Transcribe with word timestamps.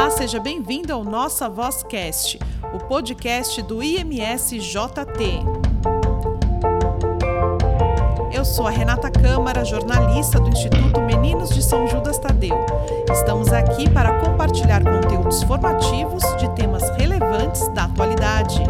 Olá, 0.00 0.10
seja 0.10 0.40
bem-vindo 0.40 0.94
ao 0.94 1.04
Nossa 1.04 1.46
Vozcast, 1.46 2.38
o 2.72 2.78
podcast 2.78 3.60
do 3.60 3.82
IMS 3.82 4.56
JT. 4.56 5.42
Eu 8.32 8.42
sou 8.42 8.66
a 8.66 8.70
Renata 8.70 9.10
Câmara, 9.10 9.62
jornalista 9.62 10.40
do 10.40 10.48
Instituto 10.48 11.02
Meninos 11.02 11.50
de 11.50 11.62
São 11.62 11.86
Judas 11.86 12.18
Tadeu. 12.18 12.56
Estamos 13.12 13.52
aqui 13.52 13.90
para 13.90 14.18
compartilhar 14.20 14.82
conteúdos 14.82 15.42
formativos 15.42 16.22
de 16.38 16.48
temas 16.54 16.88
relevantes 16.96 17.68
da 17.74 17.84
atualidade. 17.84 18.62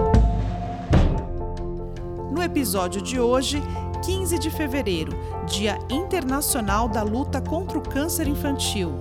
No 2.32 2.42
episódio 2.42 3.00
de 3.00 3.20
hoje, 3.20 3.62
15 4.04 4.36
de 4.36 4.50
fevereiro, 4.50 5.12
Dia 5.46 5.78
Internacional 5.88 6.88
da 6.88 7.04
Luta 7.04 7.40
contra 7.40 7.78
o 7.78 7.82
Câncer 7.82 8.26
Infantil 8.26 9.00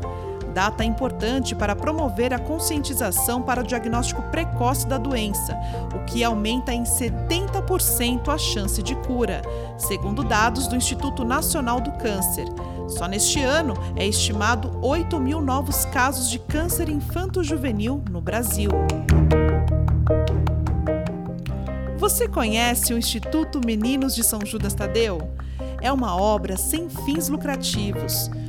data 0.49 0.83
importante 0.83 1.55
para 1.55 1.75
promover 1.75 2.33
a 2.33 2.39
conscientização 2.39 3.41
para 3.41 3.61
o 3.61 3.63
diagnóstico 3.63 4.21
precoce 4.23 4.87
da 4.87 4.97
doença, 4.97 5.57
o 5.95 6.05
que 6.05 6.23
aumenta 6.23 6.73
em 6.73 6.83
70% 6.83 8.27
a 8.27 8.37
chance 8.37 8.81
de 8.83 8.95
cura, 8.95 9.41
segundo 9.77 10.23
dados 10.23 10.67
do 10.67 10.75
Instituto 10.75 11.23
Nacional 11.23 11.79
do 11.79 11.91
Câncer. 11.93 12.45
Só 12.87 13.07
neste 13.07 13.39
ano 13.41 13.75
é 13.95 14.05
estimado 14.07 14.77
8 14.81 15.19
mil 15.19 15.41
novos 15.41 15.85
casos 15.85 16.29
de 16.29 16.39
câncer 16.39 16.89
infanto-juvenil 16.89 18.03
no 18.09 18.19
Brasil. 18.19 18.71
Você 21.97 22.27
conhece 22.27 22.93
o 22.93 22.97
Instituto 22.97 23.61
Meninos 23.63 24.15
de 24.15 24.23
São 24.23 24.39
Judas 24.43 24.73
Tadeu? 24.73 25.31
É 25.81 25.91
uma 25.91 26.15
obra 26.15 26.57
sem 26.57 26.89
fins 26.89 27.29
lucrativos 27.29 28.31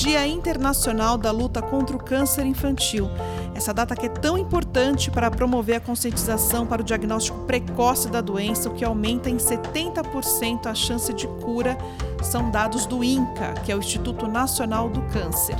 Dia 0.00 0.26
Internacional 0.26 1.18
da 1.18 1.30
Luta 1.30 1.60
contra 1.60 1.94
o 1.94 2.02
Câncer 2.02 2.46
Infantil. 2.46 3.06
Essa 3.54 3.74
data 3.74 3.94
que 3.94 4.06
é 4.06 4.08
tão 4.08 4.38
importante 4.38 5.10
para 5.10 5.30
promover 5.30 5.76
a 5.76 5.80
conscientização 5.80 6.66
para 6.66 6.80
o 6.80 6.84
diagnóstico 6.84 7.40
precoce 7.40 8.08
da 8.08 8.22
doença, 8.22 8.70
o 8.70 8.72
que 8.72 8.82
aumenta 8.82 9.28
em 9.28 9.36
70% 9.36 10.64
a 10.64 10.74
chance 10.74 11.12
de 11.12 11.26
cura, 11.26 11.76
são 12.22 12.50
dados 12.50 12.86
do 12.86 13.04
INCA, 13.04 13.52
que 13.62 13.70
é 13.70 13.76
o 13.76 13.78
Instituto 13.78 14.26
Nacional 14.26 14.88
do 14.88 15.02
Câncer. 15.12 15.56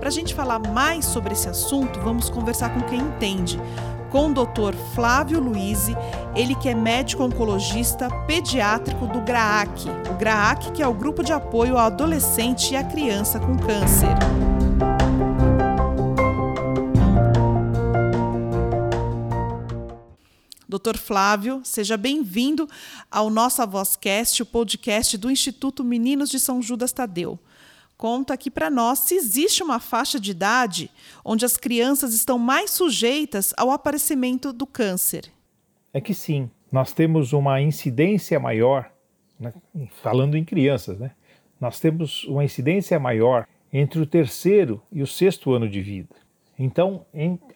Para 0.00 0.08
a 0.08 0.12
gente 0.12 0.34
falar 0.34 0.58
mais 0.58 1.04
sobre 1.04 1.32
esse 1.32 1.48
assunto, 1.48 2.00
vamos 2.00 2.28
conversar 2.28 2.74
com 2.74 2.80
quem 2.80 2.98
entende 2.98 3.60
com 4.14 4.30
o 4.30 4.32
Dr. 4.32 4.76
Flávio 4.94 5.40
Luiz, 5.40 5.88
ele 6.36 6.54
que 6.54 6.68
é 6.68 6.74
médico 6.74 7.24
oncologista 7.24 8.08
pediátrico 8.28 9.08
do 9.08 9.20
GRAAC. 9.22 9.88
O 10.08 10.16
GRAAC 10.16 10.70
que 10.70 10.80
é 10.80 10.86
o 10.86 10.94
grupo 10.94 11.24
de 11.24 11.32
apoio 11.32 11.76
ao 11.76 11.86
adolescente 11.86 12.74
e 12.74 12.76
à 12.76 12.84
criança 12.84 13.40
com 13.40 13.58
câncer. 13.58 14.14
Doutor 20.68 20.96
Flávio, 20.96 21.60
seja 21.64 21.96
bem-vindo 21.96 22.68
ao 23.10 23.28
Nossa 23.28 23.66
Vozcast, 23.66 24.40
o 24.40 24.46
podcast 24.46 25.18
do 25.18 25.28
Instituto 25.28 25.82
Meninos 25.82 26.30
de 26.30 26.38
São 26.38 26.62
Judas 26.62 26.92
Tadeu 26.92 27.36
conta 28.04 28.34
aqui 28.34 28.50
para 28.50 28.68
nós 28.68 28.98
se 28.98 29.14
existe 29.14 29.62
uma 29.62 29.80
faixa 29.80 30.20
de 30.20 30.32
idade 30.32 30.90
onde 31.24 31.42
as 31.42 31.56
crianças 31.56 32.12
estão 32.12 32.38
mais 32.38 32.70
sujeitas 32.70 33.54
ao 33.56 33.70
aparecimento 33.70 34.52
do 34.52 34.66
câncer. 34.66 35.32
É 35.90 36.02
que 36.02 36.12
sim, 36.12 36.50
nós 36.70 36.92
temos 36.92 37.32
uma 37.32 37.62
incidência 37.62 38.38
maior, 38.38 38.92
né, 39.40 39.54
falando 40.02 40.36
em 40.36 40.44
crianças, 40.44 40.98
né? 40.98 41.12
Nós 41.58 41.80
temos 41.80 42.24
uma 42.24 42.44
incidência 42.44 43.00
maior 43.00 43.46
entre 43.72 43.98
o 43.98 44.06
terceiro 44.06 44.82
e 44.92 45.00
o 45.00 45.06
sexto 45.06 45.54
ano 45.54 45.66
de 45.66 45.80
vida. 45.80 46.14
Então, 46.58 47.06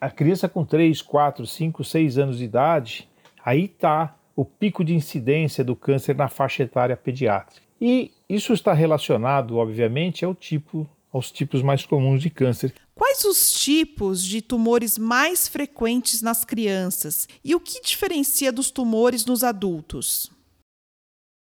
a 0.00 0.08
criança 0.08 0.48
com 0.48 0.64
3, 0.64 1.02
4, 1.02 1.46
5, 1.46 1.84
6 1.84 2.16
anos 2.16 2.38
de 2.38 2.44
idade, 2.44 3.06
aí 3.44 3.66
está 3.66 4.16
o 4.34 4.46
pico 4.46 4.82
de 4.82 4.94
incidência 4.94 5.62
do 5.62 5.76
câncer 5.76 6.16
na 6.16 6.28
faixa 6.28 6.62
etária 6.62 6.96
pediátrica. 6.96 7.67
E 7.80 8.10
isso 8.28 8.52
está 8.52 8.72
relacionado, 8.72 9.56
obviamente, 9.56 10.24
ao 10.24 10.34
tipo, 10.34 10.88
aos 11.12 11.30
tipos 11.30 11.62
mais 11.62 11.86
comuns 11.86 12.20
de 12.20 12.30
câncer. 12.30 12.74
Quais 12.94 13.24
os 13.24 13.52
tipos 13.52 14.24
de 14.24 14.42
tumores 14.42 14.98
mais 14.98 15.46
frequentes 15.46 16.20
nas 16.20 16.44
crianças 16.44 17.28
e 17.44 17.54
o 17.54 17.60
que 17.60 17.80
diferencia 17.80 18.50
dos 18.50 18.70
tumores 18.70 19.24
nos 19.24 19.44
adultos? 19.44 20.30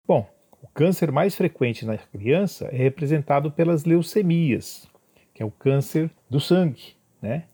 Bom, 0.08 0.28
o 0.62 0.68
câncer 0.68 1.12
mais 1.12 1.36
frequente 1.36 1.86
na 1.86 1.98
criança 1.98 2.70
é 2.72 2.78
representado 2.78 3.52
pelas 3.52 3.84
leucemias, 3.84 4.88
que 5.34 5.44
é 5.44 5.46
o 5.46 5.52
câncer 5.52 6.10
do 6.30 6.40
sangue, 6.40 6.96
né? 7.22 7.46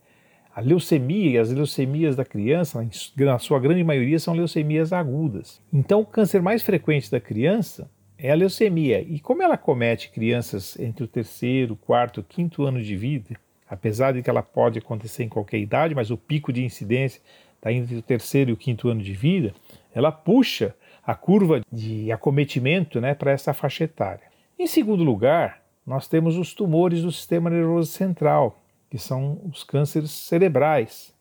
A 0.54 0.62
leucemia 0.62 1.32
e 1.32 1.38
as 1.38 1.52
leucemias 1.52 2.16
da 2.16 2.26
criança, 2.26 2.84
na 3.16 3.38
sua 3.38 3.60
grande 3.60 3.84
maioria, 3.84 4.18
são 4.18 4.34
leucemias 4.34 4.92
agudas. 4.92 5.62
Então, 5.72 6.02
o 6.02 6.06
câncer 6.06 6.42
mais 6.42 6.64
frequente 6.64 7.12
da 7.12 7.20
criança 7.20 7.88
é 8.18 8.32
a 8.32 8.36
leucemia. 8.36 9.02
E 9.02 9.20
como 9.20 9.44
ela 9.44 9.58
comete 9.58 10.10
crianças 10.10 10.78
entre 10.80 11.04
o 11.04 11.08
terceiro, 11.08 11.76
quarto, 11.76 12.24
quinto 12.24 12.64
ano 12.64 12.82
de 12.82 12.96
vida, 12.96 13.36
apesar 13.70 14.14
de 14.14 14.22
que 14.22 14.30
ela 14.30 14.42
pode 14.42 14.80
acontecer 14.80 15.24
em 15.24 15.30
qualquer 15.30 15.60
idade, 15.60 15.96
mas 15.96 16.10
o 16.10 16.18
pico 16.18 16.52
de 16.52 16.64
incidência 16.64 17.22
está 17.56 17.72
entre 17.72 17.96
o 17.96 18.02
terceiro 18.02 18.50
e 18.50 18.54
o 18.54 18.58
quinto 18.58 18.90
ano 18.90 19.02
de 19.02 19.14
vida, 19.14 19.54
ela 19.94 20.12
puxa 20.12 20.76
a 21.06 21.16
curva 21.16 21.62
de 21.72 22.12
acometimento 22.12 23.00
né, 23.00 23.14
para 23.14 23.32
essa 23.32 23.54
faixa 23.54 23.84
etária. 23.84 24.28
Em 24.60 24.68
segundo 24.68 25.04
lugar, 25.04 25.62
nós 25.86 26.08
temos 26.08 26.38
os 26.38 26.54
tumores 26.54 27.02
do 27.02 27.12
sistema 27.12 27.50
nervoso 27.50 27.92
central, 27.92 28.60
que 28.90 28.98
são 28.98 29.40
os 29.50 29.64
cânceres 29.64 30.12
cerebrais, 30.12 31.14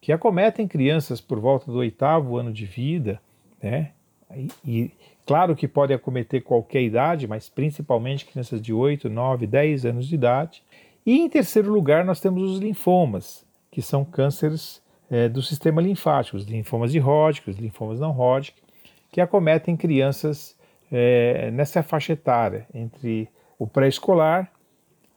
que 0.00 0.12
acometem 0.12 0.68
crianças 0.68 1.20
por 1.20 1.40
volta 1.40 1.70
do 1.70 1.78
oitavo 1.78 2.36
ano 2.36 2.52
de 2.52 2.66
vida, 2.66 3.20
né? 3.62 3.92
E, 4.64 4.90
Claro 5.26 5.56
que 5.56 5.66
pode 5.66 5.92
acometer 5.92 6.44
qualquer 6.44 6.82
idade, 6.82 7.26
mas 7.26 7.48
principalmente 7.48 8.24
crianças 8.24 8.62
de 8.62 8.72
8, 8.72 9.10
9, 9.10 9.44
10 9.44 9.84
anos 9.84 10.06
de 10.06 10.14
idade. 10.14 10.62
E 11.04 11.18
em 11.18 11.28
terceiro 11.28 11.72
lugar, 11.72 12.04
nós 12.04 12.20
temos 12.20 12.42
os 12.48 12.60
linfomas, 12.60 13.44
que 13.68 13.82
são 13.82 14.04
cânceres 14.04 14.80
é, 15.10 15.28
do 15.28 15.42
sistema 15.42 15.82
linfático, 15.82 16.36
os 16.36 16.44
linfomas 16.44 16.92
de 16.92 17.00
Hodgkin, 17.00 17.50
os 17.50 17.56
linfomas 17.56 17.98
não 17.98 18.12
Hodgkin, 18.12 18.62
que 19.10 19.20
acometem 19.20 19.76
crianças 19.76 20.56
é, 20.92 21.50
nessa 21.50 21.82
faixa 21.82 22.12
etária, 22.12 22.68
entre 22.72 23.28
o 23.58 23.66
pré-escolar 23.66 24.52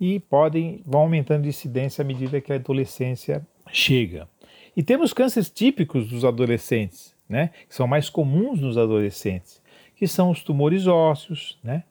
e 0.01 0.19
podem 0.19 0.81
vão 0.87 1.01
aumentando 1.01 1.43
de 1.43 1.49
incidência 1.49 2.01
à 2.01 2.05
medida 2.05 2.41
que 2.41 2.51
a 2.51 2.55
adolescência 2.55 3.45
chega. 3.71 4.27
E 4.75 4.81
temos 4.81 5.13
cânceres 5.13 5.49
típicos 5.51 6.07
dos 6.07 6.25
adolescentes, 6.25 7.13
né, 7.29 7.51
que 7.67 7.75
são 7.75 7.85
mais 7.85 8.09
comuns 8.09 8.59
nos 8.59 8.77
adolescentes 8.77 9.61
que 9.99 10.07
são 10.07 10.31
os 10.31 10.41
tumores 10.41 10.87
ósseos, 10.87 11.59
né? 11.61 11.83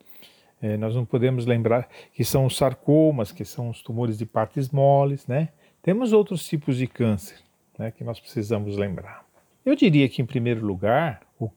É, 0.62 0.78
nós 0.78 0.94
não 0.94 1.04
podemos 1.04 1.44
lembrar 1.44 1.87
que 2.15 2.25
são 2.25 2.47
os 2.47 2.56
sarcomas, 2.56 3.31
que 3.31 3.44
são 3.44 3.69
os 3.69 3.82
tumores 3.82 4.17
de 4.17 4.25
partes 4.25 4.70
moles, 4.70 5.26
né? 5.26 5.50
Temos 5.82 6.14
outros 6.14 6.49
tipos 6.49 6.79
de 6.79 6.87
câncer, 6.87 7.37
né, 7.79 7.90
que 7.90 8.02
nós 8.02 8.19
precisamos 8.19 8.79
lembrar. 8.79 9.26
Eu 9.64 9.76
diria 9.76 10.08
que, 10.08 10.23
em 10.23 10.26
primeiro 10.26 10.64
lugar, 10.64 11.20
o, 11.40 11.49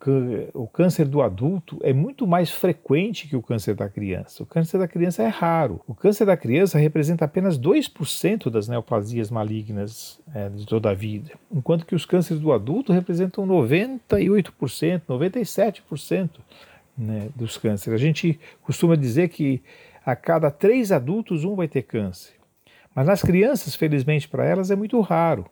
o, 0.53 0.67
câncer 0.67 1.05
do 1.05 1.21
adulto 1.21 1.79
é 1.81 1.91
muito 1.91 2.27
mais 2.27 2.51
frequente 2.51 3.27
que 3.27 3.35
o 3.35 3.41
câncer 3.41 3.73
da 3.73 3.89
criança. 3.89 4.43
O 4.43 4.45
câncer 4.45 4.77
da 4.77 4.87
criança 4.87 5.23
é 5.23 5.27
raro. 5.27 5.81
O 5.87 5.95
câncer 5.95 6.23
da 6.25 6.37
criança 6.37 6.77
representa 6.77 7.25
apenas 7.25 7.59
2% 7.59 8.49
das 8.51 8.67
neoplasias 8.67 9.31
malignas 9.31 10.19
é, 10.35 10.49
de 10.49 10.67
toda 10.67 10.91
a 10.91 10.93
vida, 10.93 11.31
enquanto 11.51 11.85
que 11.85 11.95
os 11.95 12.05
cânceres 12.05 12.39
do 12.39 12.51
adulto 12.51 12.93
representam 12.93 13.47
98%, 13.47 15.01
97% 15.09 16.29
né, 16.95 17.29
dos 17.35 17.57
cânceres. 17.57 17.99
A 17.99 18.03
gente 18.03 18.39
costuma 18.61 18.95
dizer 18.95 19.29
que 19.29 19.63
a 20.05 20.15
cada 20.15 20.51
três 20.51 20.91
adultos, 20.91 21.43
um 21.43 21.55
vai 21.55 21.67
ter 21.67 21.83
câncer. 21.83 22.33
Mas 22.93 23.07
nas 23.07 23.21
crianças, 23.21 23.75
felizmente 23.75 24.27
para 24.27 24.45
elas, 24.45 24.69
é 24.69 24.75
muito 24.75 24.99
raro. 24.99 25.45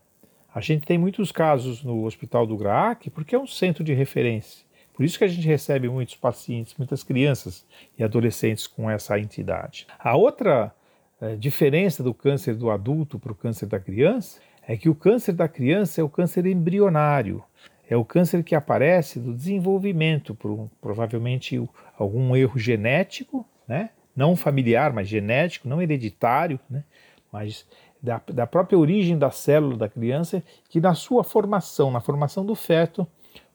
A 0.59 0.61
gente 0.61 0.85
tem 0.85 0.97
muitos 0.97 1.31
casos 1.31 1.85
no 1.85 2.03
Hospital 2.03 2.45
do 2.45 2.57
GRAAC 2.57 3.09
porque 3.11 3.33
é 3.33 3.39
um 3.39 3.47
centro 3.47 3.81
de 3.81 3.94
referência. 3.94 4.65
Por 4.94 5.06
isso 5.06 5.17
que 5.17 5.23
a 5.23 5.27
gente 5.29 5.47
recebe 5.47 5.88
muitos 5.88 6.15
pacientes, 6.15 6.75
muitas 6.77 7.01
crianças 7.01 7.65
e 7.97 8.03
adolescentes 8.03 8.67
com 8.67 8.91
essa 8.91 9.17
entidade. 9.17 9.88
A 9.97 10.17
outra 10.17 10.75
é, 11.21 11.38
diferença 11.38 12.03
do 12.03 12.13
câncer 12.13 12.56
do 12.56 12.69
adulto 12.69 13.17
para 13.17 13.31
o 13.31 13.35
câncer 13.35 13.67
da 13.67 13.79
criança 13.79 14.41
é 14.67 14.75
que 14.75 14.89
o 14.89 14.95
câncer 14.95 15.31
da 15.31 15.47
criança 15.47 16.01
é 16.01 16.03
o 16.03 16.09
câncer 16.09 16.45
embrionário, 16.45 17.41
é 17.89 17.95
o 17.95 18.03
câncer 18.03 18.44
que 18.44 18.53
aparece 18.53 19.17
do 19.17 19.33
desenvolvimento, 19.33 20.35
por 20.35 20.69
provavelmente 20.81 21.57
algum 21.97 22.35
erro 22.35 22.59
genético, 22.59 23.45
né? 23.65 23.91
não 24.13 24.35
familiar, 24.35 24.91
mas 24.91 25.07
genético, 25.07 25.69
não 25.69 25.81
hereditário, 25.81 26.59
né? 26.69 26.83
mas 27.31 27.65
da, 28.01 28.21
da 28.27 28.47
própria 28.47 28.77
origem 28.77 29.17
da 29.17 29.31
célula 29.31 29.77
da 29.77 29.89
criança, 29.89 30.43
que 30.69 30.79
na 30.79 30.93
sua 30.93 31.23
formação, 31.23 31.91
na 31.91 31.99
formação 31.99 32.45
do 32.45 32.55
feto, 32.55 33.05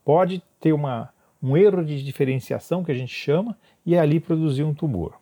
pode 0.04 0.42
ter 0.60 0.72
uma, 0.72 1.10
um 1.42 1.56
erro 1.56 1.84
de 1.84 2.02
diferenciação, 2.04 2.84
que 2.84 2.92
a 2.92 2.94
gente 2.94 3.14
chama, 3.14 3.56
e 3.84 3.96
ali 3.96 4.20
produzir 4.20 4.64
um 4.64 4.74
tumor. 4.74 5.14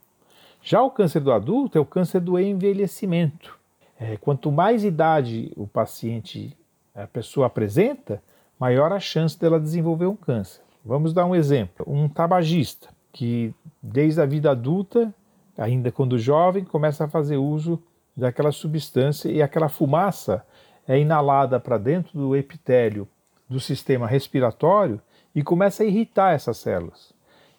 Já 0.62 0.82
o 0.82 0.90
câncer 0.90 1.20
do 1.20 1.32
adulto 1.32 1.76
é 1.76 1.80
o 1.80 1.86
câncer 1.86 2.20
do 2.20 2.38
envelhecimento. 2.38 3.58
É, 3.98 4.16
quanto 4.16 4.50
mais 4.50 4.84
idade 4.84 5.52
o 5.56 5.66
paciente, 5.66 6.56
a 6.94 7.06
pessoa 7.06 7.46
apresenta, 7.46 8.22
maior 8.58 8.92
a 8.92 9.00
chance 9.00 9.38
dela 9.38 9.58
desenvolver 9.58 10.06
um 10.06 10.16
câncer. 10.16 10.60
Vamos 10.84 11.12
dar 11.12 11.26
um 11.26 11.34
exemplo: 11.34 11.84
um 11.88 12.08
tabagista 12.08 12.88
que 13.12 13.54
desde 13.82 14.20
a 14.20 14.26
vida 14.26 14.50
adulta, 14.50 15.14
ainda 15.56 15.92
quando 15.92 16.18
jovem, 16.18 16.64
começa 16.64 17.04
a 17.04 17.08
fazer 17.08 17.36
uso 17.36 17.80
daquela 18.16 18.52
substância 18.52 19.30
e 19.30 19.42
aquela 19.42 19.68
fumaça 19.68 20.44
é 20.86 20.98
inalada 20.98 21.58
para 21.60 21.78
dentro 21.78 22.18
do 22.18 22.36
epitélio 22.36 23.08
do 23.48 23.60
sistema 23.60 24.06
respiratório 24.06 25.00
e 25.34 25.42
começa 25.42 25.82
a 25.82 25.86
irritar 25.86 26.34
essas 26.34 26.58
células. 26.58 27.12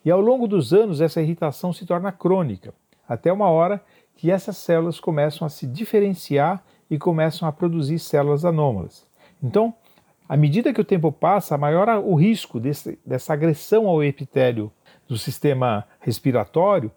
E 0.03 0.11
ao 0.11 0.19
longo 0.19 0.47
dos 0.47 0.73
anos, 0.73 1.01
essa 1.01 1.21
irritação 1.21 1.71
se 1.71 1.85
torna 1.85 2.11
crônica, 2.11 2.73
até 3.07 3.31
uma 3.31 3.49
hora 3.49 3.81
que 4.15 4.29
essas 4.29 4.57
células 4.57 4.99
começam 4.99 5.45
a 5.45 5.49
se 5.49 5.65
diferenciar 5.65 6.63
e 6.89 6.97
começam 6.97 7.47
a 7.47 7.51
produzir 7.51 7.99
células 7.99 8.45
anômalas. 8.45 9.07
Então, 9.41 9.73
à 10.27 10.37
medida 10.37 10.73
que 10.73 10.81
o 10.81 10.85
tempo 10.85 11.11
passa, 11.11 11.57
maior 11.57 11.89
o 11.99 12.15
risco 12.15 12.59
desse, 12.59 12.99
dessa 13.05 13.33
agressão 13.33 13.87
ao 13.87 14.03
epitélio 14.03 14.71
do 15.07 15.17
sistema 15.17 15.85
respiratório 15.99 16.91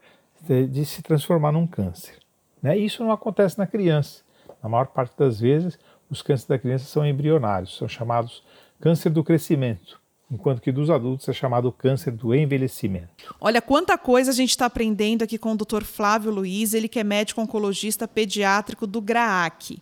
de, 0.68 0.84
se 0.84 1.02
transformar 1.02 1.52
num 1.52 1.66
câncer. 1.66 2.18
Né? 2.66 2.76
Isso 2.76 3.04
não 3.04 3.12
acontece 3.12 3.56
na 3.56 3.64
criança. 3.64 4.24
Na 4.60 4.68
maior 4.68 4.88
parte 4.88 5.16
das 5.16 5.38
vezes, 5.38 5.78
os 6.10 6.20
cânceres 6.20 6.48
da 6.48 6.58
criança 6.58 6.84
são 6.86 7.06
embrionários, 7.06 7.76
são 7.76 7.86
chamados 7.86 8.42
câncer 8.80 9.10
do 9.10 9.22
crescimento 9.22 10.00
enquanto 10.28 10.60
que 10.60 10.72
dos 10.72 10.90
adultos 10.90 11.28
é 11.28 11.32
chamado 11.32 11.70
câncer 11.70 12.10
do 12.10 12.34
envelhecimento. 12.34 13.32
Olha 13.40 13.62
quanta 13.62 13.96
coisa 13.96 14.32
a 14.32 14.34
gente 14.34 14.50
está 14.50 14.66
aprendendo 14.66 15.22
aqui 15.22 15.38
com 15.38 15.52
o 15.52 15.56
Dr. 15.56 15.84
Flávio 15.84 16.32
Luiz, 16.32 16.74
ele 16.74 16.88
que 16.88 16.98
é 16.98 17.04
médico 17.04 17.40
oncologista 17.40 18.08
pediátrico 18.08 18.88
do 18.88 19.00
GRAAC. 19.00 19.80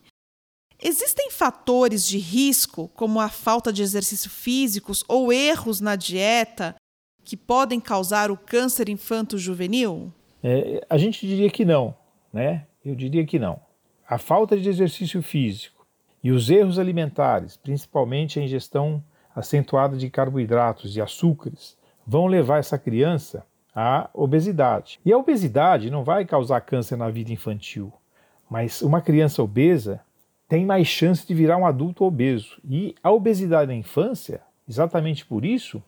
Existem 0.83 1.31
fatores 1.31 2.07
de 2.07 2.19
risco, 2.19 2.89
como 2.89 3.21
a 3.21 3.31
falta 3.31 3.73
de 3.73 3.83
exercício 3.83 4.29
físicos 4.29 5.03
ou 5.09 5.33
erros 5.33 5.81
na 5.81 5.97
dieta, 5.97 6.75
que 7.25 7.39
podem 7.39 7.81
causar 7.81 8.31
o 8.31 8.37
câncer 8.37 8.91
infanto-juvenil? 8.91 10.13
É, 10.43 10.85
a 10.91 10.99
gente 10.99 11.27
diria 11.27 11.49
que 11.49 11.65
não, 11.65 11.97
né? 12.31 12.67
Eu 12.85 12.95
diria 12.95 13.25
que 13.25 13.39
não. 13.39 13.61
A 14.07 14.19
falta 14.19 14.57
de 14.57 14.69
exercício 14.69 15.23
físico 15.23 15.87
e 16.23 16.31
os 16.31 16.51
erros 16.51 16.79
alimentares, 16.79 17.57
principalmente 17.57 18.39
a 18.39 18.43
ingestão 18.43 19.03
acentuada 19.35 19.97
de 19.97 20.11
carboidratos 20.11 20.97
e 20.97 21.01
açúcares 21.01 21.77
vão 22.07 22.27
levar 22.27 22.59
essa 22.59 22.79
criança 22.79 23.45
à 23.75 24.09
obesidade. 24.13 25.01
E 25.05 25.13
a 25.13 25.19
obesidade 25.19 25.91
não 25.91 26.05
vai 26.05 26.25
causar 26.25 26.61
câncer 26.61 26.97
na 26.97 27.11
vida 27.11 27.33
infantil, 27.33 27.93
mas 28.49 28.83
uma 28.83 29.01
criança 29.01 29.43
obesa 29.43 30.01
tem 30.49 30.65
mais 30.65 30.87
chance 30.87 31.27
de 31.27 31.35
virar 31.35 31.57
um 31.57 31.67
adulto 31.67 32.05
obeso. 32.05 32.61
E 32.65 32.95
a 33.03 33.11
obesidade 33.11 33.69
na 33.69 33.75
infância, 33.75 34.43
exatamente 34.69 35.25
por 35.25 35.45
isso, 35.45 35.83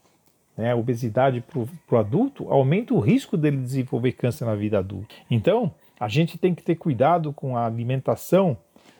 né, 0.57 0.73
a 0.73 0.77
obesidade 0.77 1.45
para 1.87 1.97
o 1.97 1.99
adulto 1.99 2.51
aumenta 2.51 2.95
o 2.95 2.99
risco 3.01 3.37
dele 3.37 3.59
desenvolver 3.59 4.13
câncer 4.13 4.47
na 4.47 4.55
vida 4.55 4.79
adulta. 4.79 5.15
Então, 5.31 5.73
a 5.99 6.09
gente 6.09 6.39
tem 6.39 6.55
que 6.55 6.63
ter 6.63 6.77
cuidado 6.77 7.33
com 7.33 7.57
a 7.57 7.67
alimentação 7.67 8.57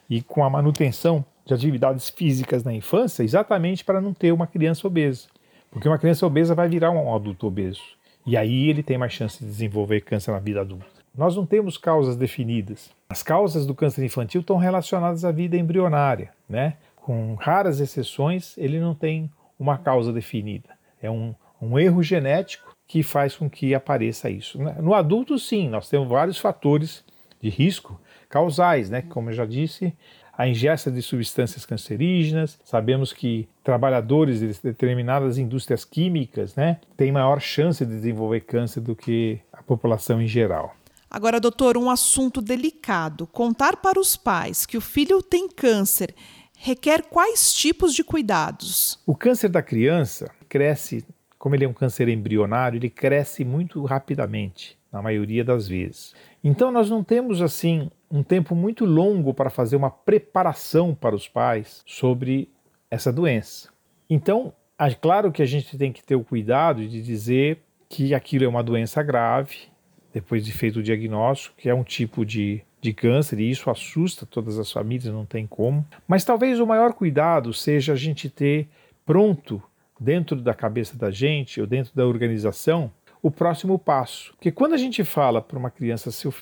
e 0.09 0.23
com 0.23 0.45
a 0.45 0.51
manutenção 0.51 1.25
de 1.45 1.55
atividades 1.55 2.11
físicas 2.11 2.65
na 2.65 2.73
infância 2.73 3.23
exatamente 3.23 3.85
para 3.85 4.01
não 4.01 4.13
ter 4.13 4.33
uma 4.33 4.47
criança 4.47 4.87
obesa. 4.87 5.27
Porque 5.71 5.89
uma 5.89 5.99
criança 5.99 6.27
obesa 6.27 6.55
vai 6.55 6.69
virar 6.69 6.91
um 6.91 7.15
adulto 7.15 7.47
obeso. 7.47 7.83
E 8.27 8.37
aí 8.37 8.69
ele 8.69 8.83
tem 8.83 8.99
mais 8.99 9.13
chance 9.13 9.39
de 9.39 9.49
desenvolver 9.49 10.01
câncer 10.01 10.33
na 10.33 10.39
vida 10.39 10.61
adulta. 10.61 10.87
Nós 11.17 11.37
não 11.37 11.47
temos 11.47 11.79
causas 11.79 12.17
definidas. 12.17 12.91
As 13.09 13.23
causas 13.23 13.65
do 13.67 13.75
câncer 13.75 14.05
infantil 14.05 14.41
estão 14.41 14.57
relacionadas 14.57 15.25
à 15.25 15.31
vida 15.31 15.57
embrionária, 15.57 16.31
né? 16.49 16.77
Com 16.97 17.35
raras 17.35 17.81
exceções, 17.81 18.57
ele 18.59 18.81
não 18.81 18.95
tem 18.95 19.31
uma 19.59 19.79
causa 19.79 20.13
definida. 20.13 20.71
É 21.01 21.11
um, 21.11 21.35
um 21.63 21.79
erro 21.79 22.03
genético 22.03 22.76
que 22.87 23.03
faz 23.03 23.37
com 23.37 23.51
que 23.51 23.75
apareça 23.75 24.31
isso. 24.31 24.59
No 24.81 24.95
adulto, 24.95 25.39
sim, 25.39 25.69
nós 25.69 25.89
temos 25.89 26.09
vários 26.09 26.39
fatores 26.39 27.05
de 27.41 27.49
risco 27.49 28.01
causais, 28.29 28.91
né? 28.91 29.03
Como 29.03 29.31
eu 29.31 29.35
já 29.35 29.45
disse, 29.45 29.93
a 30.37 30.47
ingesta 30.47 30.91
de 30.91 31.01
substâncias 31.03 31.65
cancerígenas. 31.65 32.59
Sabemos 32.65 33.13
que 33.13 33.49
trabalhadores 33.65 34.41
de 34.41 34.53
determinadas 34.63 35.39
indústrias 35.39 35.85
químicas 35.85 36.55
né, 36.55 36.79
têm 36.97 37.11
maior 37.11 37.41
chance 37.41 37.85
de 37.85 37.93
desenvolver 37.93 38.41
câncer 38.41 38.81
do 38.81 38.95
que 38.95 39.41
a 39.53 39.63
população 39.63 40.21
em 40.21 40.29
geral. 40.29 40.75
Agora, 41.11 41.41
doutor, 41.41 41.79
um 41.79 41.89
assunto 41.89 42.43
delicado. 42.43 43.27
Contar 43.27 43.77
para 43.77 43.99
os 43.99 44.17
pais 44.17 44.67
que 44.67 44.77
o 44.77 44.81
filho 44.81 45.23
tem 45.23 45.49
câncer 45.49 46.15
requer 46.59 47.03
quais 47.03 47.53
tipos 47.53 47.95
de 47.95 48.03
cuidados? 48.03 48.99
O 49.07 49.15
câncer 49.15 49.49
da 49.49 49.63
criança 49.63 50.31
cresce, 50.49 51.05
como 51.47 51.55
ele 51.55 51.65
é 51.65 51.69
um 51.69 51.73
câncer 51.73 52.09
embrionário, 52.09 52.77
ele 52.77 52.91
cresce 52.91 53.45
muito 53.45 53.85
rapidamente, 53.85 54.77
na 54.91 55.01
maioria 55.01 55.45
das 55.45 55.69
vezes. 55.69 56.13
Então, 56.43 56.73
nós 56.73 56.91
não 56.91 57.05
temos 57.05 57.41
assim 57.41 57.89
um 58.11 58.21
tempo 58.21 58.53
muito 58.57 58.85
longo 58.85 59.33
para 59.33 59.49
fazer 59.49 59.77
uma 59.77 59.89
preparação 59.89 60.93
para 60.93 61.15
os 61.15 61.29
pais 61.29 61.85
sobre 61.87 62.49
essa 62.91 63.13
doença. 63.13 63.69
Então, 64.11 64.53
é 64.77 64.93
claro 64.93 65.31
que 65.31 65.41
a 65.41 65.47
gente 65.47 65.79
tem 65.79 65.93
que 65.93 66.03
ter 66.03 66.17
o 66.17 66.25
cuidado 66.25 66.85
de 66.85 67.01
dizer 67.01 67.63
que 67.89 68.13
aquilo 68.13 68.43
é 68.43 68.49
uma 68.49 68.65
doença 68.65 69.01
grave, 69.01 69.69
depois 70.13 70.45
de 70.45 70.51
feito 70.51 70.81
o 70.81 70.83
diagnóstico, 70.83 71.55
que 71.59 71.69
é 71.69 71.75
um 71.77 71.85
tipo 71.85 72.27
de, 72.27 72.61
de 72.81 72.93
câncer, 72.93 73.39
e 73.39 73.49
isso 73.49 73.71
assusta 73.71 74.27
todas 74.27 74.59
as 74.59 74.73
famílias, 74.73 75.15
não 75.15 75.25
tem 75.25 75.47
como. 75.47 75.87
Mas 76.09 76.25
talvez 76.25 76.59
o 76.59 76.67
maior 76.67 76.93
cuidado 76.93 77.53
seja 77.53 77.93
a 77.93 77.97
gente 77.97 78.29
ter 78.29 78.67
pronto, 79.05 79.63
dentro 79.99 80.41
da 80.41 80.55
cabeça 80.55 80.97
da 80.97 81.11
gente, 81.11 81.61
ou 81.61 81.67
dentro 81.67 81.95
da 81.95 82.07
organização, 82.07 82.93
o 83.23 83.31
próximo 83.31 83.79
passo. 83.79 84.33
Porque 84.35 84.53
quando 84.53 84.75
a 84.75 84.79
gente 84.79 85.03
fala 85.05 85.41
para 85.41 85.59
uma 85.59 85.71
criança, 85.71 86.11
seu 86.11 86.33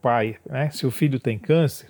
pai, 0.00 0.36
né, 0.46 0.70
se 0.70 0.86
o 0.86 0.90
filho 0.90 1.20
tem 1.20 1.38
câncer, 1.38 1.88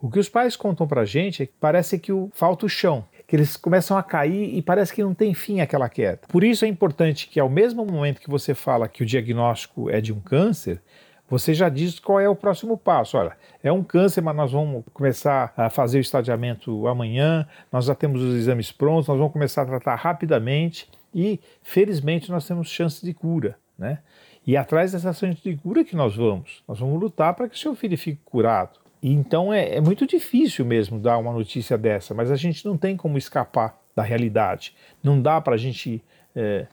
o 0.00 0.10
que 0.10 0.18
os 0.18 0.28
pais 0.28 0.56
contam 0.56 0.86
para 0.86 1.02
a 1.02 1.04
gente 1.04 1.42
é 1.42 1.46
que 1.46 1.54
parece 1.58 1.98
que 1.98 2.12
o, 2.12 2.30
falta 2.34 2.66
o 2.66 2.68
chão, 2.68 3.04
que 3.26 3.34
eles 3.34 3.56
começam 3.56 3.96
a 3.96 4.02
cair 4.02 4.54
e 4.54 4.60
parece 4.60 4.94
que 4.94 5.02
não 5.02 5.14
tem 5.14 5.32
fim 5.34 5.60
aquela 5.60 5.88
queda. 5.88 6.20
Por 6.28 6.44
isso 6.44 6.64
é 6.64 6.68
importante 6.68 7.28
que 7.28 7.40
ao 7.40 7.48
mesmo 7.48 7.84
momento 7.84 8.20
que 8.20 8.30
você 8.30 8.54
fala 8.54 8.88
que 8.88 9.02
o 9.02 9.06
diagnóstico 9.06 9.90
é 9.90 10.00
de 10.00 10.12
um 10.12 10.20
câncer, 10.20 10.82
você 11.28 11.52
já 11.52 11.68
diz 11.68 11.98
qual 11.98 12.20
é 12.20 12.28
o 12.28 12.36
próximo 12.36 12.76
passo. 12.76 13.16
Olha, 13.16 13.36
é 13.62 13.72
um 13.72 13.82
câncer, 13.82 14.20
mas 14.20 14.36
nós 14.36 14.52
vamos 14.52 14.84
começar 14.92 15.52
a 15.56 15.68
fazer 15.68 15.98
o 15.98 16.00
estadiamento 16.00 16.86
amanhã, 16.86 17.46
nós 17.72 17.86
já 17.86 17.94
temos 17.94 18.22
os 18.22 18.34
exames 18.34 18.70
prontos, 18.70 19.08
nós 19.08 19.18
vamos 19.18 19.32
começar 19.32 19.62
a 19.62 19.66
tratar 19.66 19.94
rapidamente 19.96 20.88
e, 21.14 21.40
felizmente, 21.62 22.30
nós 22.30 22.46
temos 22.46 22.68
chance 22.68 23.04
de 23.04 23.12
cura. 23.12 23.56
Né? 23.78 23.98
E 24.46 24.56
atrás 24.56 24.92
dessa 24.92 25.10
ação 25.10 25.30
de 25.30 25.56
cura 25.56 25.84
que 25.84 25.96
nós 25.96 26.16
vamos. 26.16 26.62
Nós 26.68 26.78
vamos 26.78 27.00
lutar 27.00 27.34
para 27.34 27.48
que 27.48 27.58
seu 27.58 27.74
filho 27.74 27.98
fique 27.98 28.20
curado. 28.24 28.78
E 29.02 29.12
então 29.12 29.52
é, 29.52 29.76
é 29.76 29.80
muito 29.80 30.06
difícil 30.06 30.64
mesmo 30.64 30.98
dar 30.98 31.18
uma 31.18 31.32
notícia 31.32 31.76
dessa, 31.76 32.14
mas 32.14 32.30
a 32.30 32.36
gente 32.36 32.64
não 32.64 32.76
tem 32.76 32.96
como 32.96 33.18
escapar 33.18 33.78
da 33.94 34.02
realidade. 34.02 34.74
Não 35.02 35.20
dá 35.20 35.40
para 35.40 35.54
a 35.54 35.58
gente 35.58 36.02
é, 36.34 36.66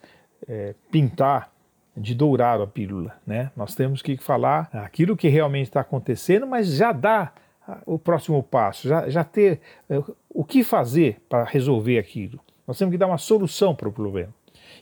é, 0.47 0.75
pintar 0.91 1.52
de 1.95 2.15
dourar 2.15 2.59
a 2.59 2.67
pílula. 2.67 3.15
Né? 3.25 3.51
Nós 3.55 3.75
temos 3.75 4.01
que 4.01 4.17
falar 4.17 4.69
aquilo 4.73 5.15
que 5.15 5.27
realmente 5.27 5.67
está 5.67 5.81
acontecendo, 5.81 6.47
mas 6.47 6.73
já 6.73 6.91
dá 6.91 7.31
o 7.85 7.97
próximo 7.97 8.41
passo, 8.43 8.87
já, 8.87 9.09
já 9.09 9.23
ter 9.23 9.61
é, 9.89 10.01
o 10.29 10.43
que 10.43 10.63
fazer 10.63 11.21
para 11.29 11.43
resolver 11.43 11.97
aquilo. 11.97 12.39
Nós 12.67 12.77
temos 12.77 12.91
que 12.91 12.97
dar 12.97 13.07
uma 13.07 13.17
solução 13.17 13.73
para 13.75 13.87
o 13.87 13.91
problema. 13.91 14.33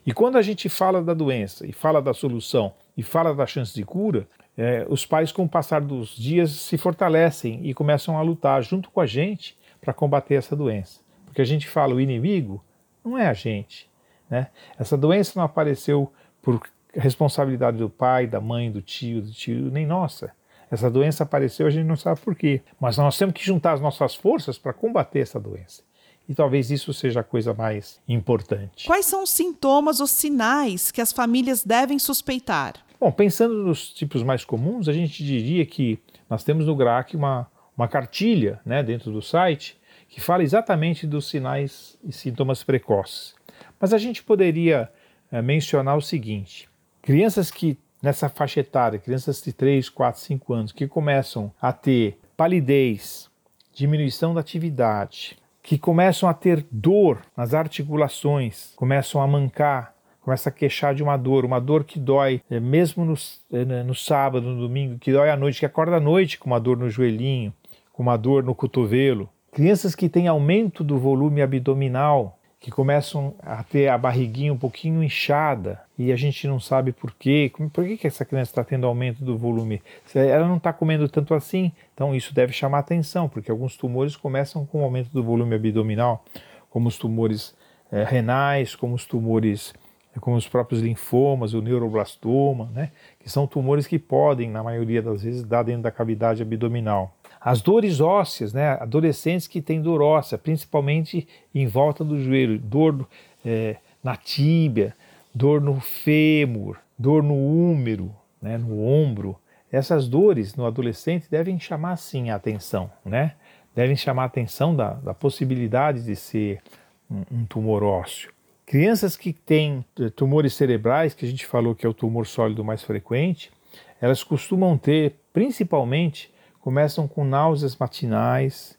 E 0.06 0.14
quando 0.14 0.38
a 0.38 0.42
gente 0.42 0.68
fala 0.68 1.02
da 1.02 1.14
doença 1.14 1.68
e 1.68 1.72
fala 1.72 2.02
da 2.02 2.14
solução 2.14 2.74
e 2.98 3.04
fala 3.04 3.36
da 3.36 3.46
chance 3.46 3.74
de 3.74 3.84
cura, 3.84 4.28
é, 4.58 4.86
os 4.90 5.06
pais, 5.06 5.32
com 5.32 5.44
o 5.44 5.50
passar 5.50 5.82
dos 5.82 6.16
dias, 6.16 6.52
se 6.52 6.78
fortalecem 6.78 7.60
e 7.64 7.74
começam 7.74 8.18
a 8.18 8.22
lutar 8.22 8.62
junto 8.64 8.90
com 8.90 9.00
a 9.00 9.06
gente 9.06 9.58
para 9.80 9.94
combater 9.94 10.36
essa 10.36 10.56
doença. 10.56 11.02
Porque 11.26 11.42
a 11.42 11.46
gente 11.46 11.68
fala, 11.68 11.96
o 11.96 12.02
inimigo 12.02 12.64
não 13.04 13.18
é 13.18 13.28
a 13.28 13.34
gente. 13.34 13.90
Né? 14.30 14.48
Essa 14.78 14.98
doença 14.98 15.34
não 15.36 15.44
apareceu 15.44 16.12
por 16.42 16.62
responsabilidade 16.94 17.78
do 17.78 17.90
pai, 17.90 18.28
da 18.28 18.42
mãe, 18.42 18.72
do 18.72 18.82
tio, 18.82 19.22
do 19.22 19.32
tio, 19.32 19.72
nem 19.72 19.86
nossa. 19.86 20.32
Essa 20.70 20.90
doença 20.90 21.24
apareceu, 21.24 21.68
a 21.68 21.70
gente 21.70 21.86
não 21.86 21.98
sabe 21.98 22.20
por 22.22 22.36
quê. 22.36 22.62
Mas 22.80 22.98
nós 22.98 23.18
temos 23.18 23.34
que 23.34 23.46
juntar 23.46 23.74
as 23.74 23.82
nossas 23.82 24.16
forças 24.16 24.58
para 24.58 24.74
combater 24.74 25.20
essa 25.20 25.40
doença. 25.40 25.84
E 26.30 26.34
talvez 26.34 26.72
isso 26.72 26.94
seja 26.94 27.20
a 27.20 27.24
coisa 27.24 27.54
mais 27.54 28.00
importante. 28.08 28.88
Quais 28.88 29.06
são 29.06 29.24
os 29.24 29.32
sintomas 29.32 30.00
ou 30.00 30.08
sinais 30.08 30.90
que 30.90 31.02
as 31.02 31.12
famílias 31.12 31.64
devem 31.64 32.00
suspeitar? 32.00 32.76
Bom, 33.00 33.12
pensando 33.12 33.54
nos 33.56 33.90
tipos 33.90 34.24
mais 34.24 34.46
comuns, 34.46 34.88
a 34.88 34.94
gente 34.94 35.26
diria 35.26 35.66
que 35.66 36.00
nós 36.30 36.44
temos 36.44 36.68
no 36.68 36.76
GRAC 36.76 37.16
uma, 37.16 37.52
uma 37.76 37.88
cartilha 37.88 38.62
né, 38.66 38.82
dentro 38.82 39.12
do 39.12 39.22
site 39.22 39.78
que 40.08 40.22
fala 40.22 40.44
exatamente 40.44 41.08
dos 41.08 41.28
sinais 41.28 41.98
e 42.04 42.14
sintomas 42.14 42.64
precoces. 42.64 43.34
Mas 43.80 43.94
a 43.94 43.98
gente 43.98 44.24
poderia 44.24 44.90
é, 45.32 45.42
mencionar 45.42 45.98
o 45.98 46.02
seguinte: 46.02 46.70
crianças 47.02 47.52
que 47.52 47.78
nessa 48.02 48.30
faixa 48.30 48.60
etária, 48.60 49.00
crianças 49.00 49.42
de 49.42 49.54
3, 49.54 49.90
4, 49.90 50.20
5 50.22 50.54
anos, 50.54 50.72
que 50.72 50.88
começam 50.88 51.52
a 51.62 51.72
ter 51.72 52.18
palidez, 52.36 53.30
diminuição 53.74 54.34
da 54.34 54.42
atividade, 54.42 55.38
que 55.62 55.78
começam 55.78 56.28
a 56.28 56.34
ter 56.34 56.66
dor 56.72 57.22
nas 57.38 57.54
articulações, 57.54 58.74
começam 58.76 59.22
a 59.22 59.28
mancar, 59.28 59.94
começa 60.22 60.50
a 60.50 60.52
queixar 60.52 60.96
de 60.96 61.04
uma 61.04 61.18
dor, 61.18 61.46
uma 61.46 61.60
dor 61.60 61.84
que 61.84 62.00
dói 62.00 62.42
é, 62.50 62.60
mesmo 62.60 63.06
no, 63.06 63.14
é, 63.52 63.84
no 63.84 63.94
sábado, 63.94 64.48
no 64.48 64.60
domingo, 64.60 64.98
que 64.98 65.12
dói 65.12 65.30
à 65.30 65.38
noite, 65.38 65.60
que 65.60 65.66
acorda 65.66 65.98
à 65.98 66.00
noite 66.00 66.40
com 66.40 66.50
uma 66.50 66.60
dor 66.60 66.78
no 66.78 66.90
joelhinho, 66.90 67.54
com 67.94 68.02
uma 68.02 68.18
dor 68.18 68.44
no 68.44 68.56
cotovelo. 68.56 69.30
Crianças 69.52 69.94
que 69.94 70.10
têm 70.10 70.28
aumento 70.28 70.84
do 70.84 70.98
volume 70.98 71.42
abdominal, 71.42 72.40
que 72.62 72.70
começam 72.70 73.34
a 73.42 73.64
ter 73.64 73.88
a 73.88 73.98
barriguinha 73.98 74.54
um 74.54 74.58
pouquinho 74.58 75.04
inchada 75.04 75.82
e 75.98 76.12
a 76.12 76.16
gente 76.16 76.48
não 76.48 76.60
sabe 76.60 76.92
por 76.92 77.12
quê. 77.12 77.52
Por 77.74 77.84
que, 77.84 77.98
que 77.98 78.06
essa 78.06 78.24
criança 78.24 78.52
está 78.52 78.64
tendo 78.64 78.86
aumento 78.86 79.26
do 79.26 79.36
volume? 79.36 79.82
Ela 80.14 80.48
não 80.48 80.58
está 80.58 80.72
comendo 80.72 81.10
tanto 81.10 81.34
assim, 81.34 81.72
então 81.92 82.14
isso 82.14 82.36
deve 82.36 82.54
chamar 82.54 82.78
atenção, 82.78 83.28
porque 83.28 83.50
alguns 83.50 83.76
tumores 83.76 84.16
começam 84.16 84.64
com 84.64 84.84
aumento 84.84 85.10
do 85.10 85.24
volume 85.24 85.56
abdominal, 85.56 86.24
como 86.70 86.88
os 86.88 87.00
tumores 87.00 87.56
é, 87.92 88.04
renais, 88.04 88.76
como 88.76 88.94
os 88.94 89.08
tumores, 89.08 89.74
como 90.20 90.38
os 90.38 90.48
próprios 90.48 90.84
linfomas, 90.84 91.56
o 91.56 91.64
neuroblastoma, 91.64 92.70
né? 92.76 92.92
que 93.20 93.28
são 93.28 93.48
tumores 93.48 93.88
que 93.88 93.98
podem, 93.98 94.52
na 94.52 94.62
maioria 94.62 95.02
das 95.02 95.24
vezes, 95.24 95.44
dar 95.44 95.64
dentro 95.64 95.82
da 95.82 95.92
cavidade 95.92 96.44
abdominal. 96.44 97.12
As 97.44 97.60
dores 97.60 98.00
ósseas, 98.00 98.54
né? 98.54 98.78
adolescentes 98.80 99.48
que 99.48 99.62
têm 99.62 99.82
dor 99.82 100.00
óssea, 100.00 100.38
principalmente 100.38 101.28
em 101.54 101.66
volta 101.66 102.04
do 102.04 102.22
joelho, 102.22 102.60
dor 102.60 103.08
é, 103.44 103.78
na 104.04 104.16
tíbia, 104.16 104.96
dor 105.34 105.60
no 105.60 105.80
fêmur, 105.80 106.78
dor 106.98 107.24
no 107.24 107.34
úmero, 107.34 108.16
né? 108.40 108.60
no 108.60 108.86
ombro. 108.86 109.36
Essas 109.72 110.08
dores 110.08 110.54
no 110.56 110.68
adolescente 110.68 111.28
devem 111.32 111.60
chamar 111.60 111.96
sim 111.96 112.30
a 112.30 112.36
atenção, 112.36 112.92
né? 113.04 113.34
devem 113.76 113.96
chamar 113.96 114.24
a 114.24 114.26
atenção 114.26 114.76
da, 114.76 114.94
da 114.94 115.14
possibilidade 115.14 116.04
de 116.04 116.16
ser 116.16 116.62
um, 117.10 117.24
um 117.32 117.46
tumor 117.46 117.84
ósseo. 117.84 118.32
Crianças 118.66 119.18
que 119.18 119.34
têm 119.34 119.84
eh, 120.00 120.10
tumores 120.10 120.54
cerebrais, 120.54 121.14
que 121.14 121.26
a 121.26 121.28
gente 121.28 121.46
falou 121.46 121.76
que 121.76 121.86
é 121.86 121.90
o 121.90 121.94
tumor 121.94 122.26
sólido 122.26 122.64
mais 122.64 122.84
frequente, 122.84 123.52
elas 124.00 124.24
costumam 124.24 124.78
ter 124.78 125.16
principalmente 125.34 126.31
começam 126.62 127.08
com 127.08 127.26
náuseas 127.26 127.76
matinais, 127.76 128.78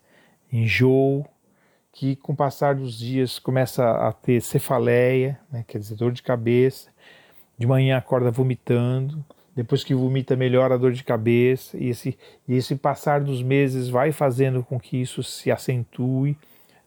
enjoo, 0.51 1.27
que 1.93 2.17
com 2.17 2.33
o 2.33 2.37
passar 2.37 2.75
dos 2.75 2.99
dias 2.99 3.39
começa 3.39 3.91
a 3.91 4.13
ter 4.13 4.41
cefaleia, 4.41 5.39
né, 5.51 5.65
quer 5.67 5.79
dizer, 5.79 5.97
dor 5.97 6.13
de 6.13 6.23
cabeça, 6.23 6.91
de 7.59 7.67
manhã 7.67 7.99
acorda 7.99 8.31
vomitando, 8.31 9.23
depois 9.55 9.85
que 9.85 9.95
vomita 9.95 10.35
melhora 10.35 10.75
a 10.75 10.79
dor 10.79 10.93
de 10.93 11.05
cabeça, 11.05 11.77
e 11.77 11.91
esse, 11.91 12.19
e 12.49 12.55
esse 12.55 12.75
passar 12.77 13.21
dos 13.21 13.43
meses 13.43 13.89
vai 13.89 14.11
fazendo 14.11 14.65
com 14.65 14.81
que 14.81 14.97
isso 14.97 15.23
se 15.23 15.51
acentue, 15.51 16.39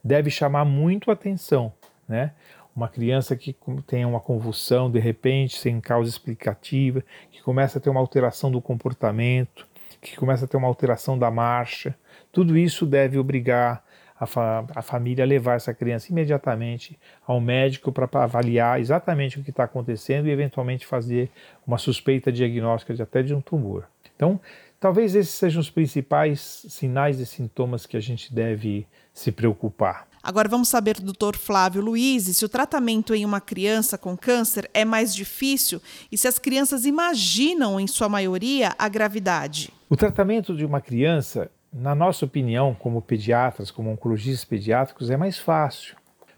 deve 0.02 0.30
chamar 0.30 0.64
muito 0.64 1.10
atenção, 1.10 1.72
né? 2.08 2.32
Uma 2.74 2.88
criança 2.88 3.34
que 3.36 3.56
tem 3.86 4.04
uma 4.04 4.20
convulsão 4.20 4.90
de 4.90 4.98
repente, 4.98 5.56
sem 5.56 5.80
causa 5.80 6.10
explicativa, 6.10 7.02
que 7.30 7.42
começa 7.42 7.78
a 7.78 7.80
ter 7.80 7.88
uma 7.88 8.00
alteração 8.00 8.50
do 8.50 8.60
comportamento, 8.60 9.66
que 10.10 10.16
começa 10.16 10.44
a 10.44 10.48
ter 10.48 10.56
uma 10.56 10.68
alteração 10.68 11.18
da 11.18 11.30
marcha. 11.30 11.94
Tudo 12.32 12.56
isso 12.56 12.86
deve 12.86 13.18
obrigar 13.18 13.84
a, 14.18 14.26
fa 14.26 14.64
a 14.74 14.82
família 14.82 15.24
a 15.24 15.26
levar 15.26 15.54
essa 15.54 15.74
criança 15.74 16.10
imediatamente 16.10 16.98
ao 17.26 17.40
médico 17.40 17.92
para 17.92 18.08
avaliar 18.22 18.80
exatamente 18.80 19.38
o 19.38 19.42
que 19.42 19.50
está 19.50 19.64
acontecendo 19.64 20.26
e 20.26 20.30
eventualmente 20.30 20.86
fazer 20.86 21.30
uma 21.66 21.78
suspeita 21.78 22.32
diagnóstica 22.32 22.94
de 22.94 23.02
até 23.02 23.22
de 23.22 23.34
um 23.34 23.40
tumor. 23.40 23.86
Então, 24.14 24.40
talvez 24.80 25.14
esses 25.14 25.34
sejam 25.34 25.60
os 25.60 25.70
principais 25.70 26.64
sinais 26.68 27.20
e 27.20 27.26
sintomas 27.26 27.84
que 27.84 27.96
a 27.96 28.00
gente 28.00 28.34
deve 28.34 28.86
se 29.12 29.30
preocupar. 29.30 30.08
Agora 30.26 30.48
vamos 30.48 30.68
saber 30.68 30.98
do 30.98 31.12
Dr. 31.12 31.36
Flávio 31.36 31.80
Luiz 31.80 32.24
se 32.24 32.44
o 32.44 32.48
tratamento 32.48 33.14
em 33.14 33.24
uma 33.24 33.40
criança 33.40 33.96
com 33.96 34.16
câncer 34.16 34.68
é 34.74 34.84
mais 34.84 35.14
difícil 35.14 35.80
e 36.10 36.18
se 36.18 36.26
as 36.26 36.36
crianças 36.36 36.84
imaginam, 36.84 37.78
em 37.78 37.86
sua 37.86 38.08
maioria, 38.08 38.74
a 38.76 38.88
gravidade. 38.88 39.72
O 39.88 39.96
tratamento 39.96 40.56
de 40.56 40.64
uma 40.64 40.80
criança, 40.80 41.48
na 41.72 41.94
nossa 41.94 42.24
opinião, 42.24 42.74
como 42.74 43.00
pediatras, 43.00 43.70
como 43.70 43.88
oncologistas 43.88 44.44
pediátricos, 44.44 45.10
é 45.10 45.16
mais 45.16 45.38
fácil. 45.38 45.94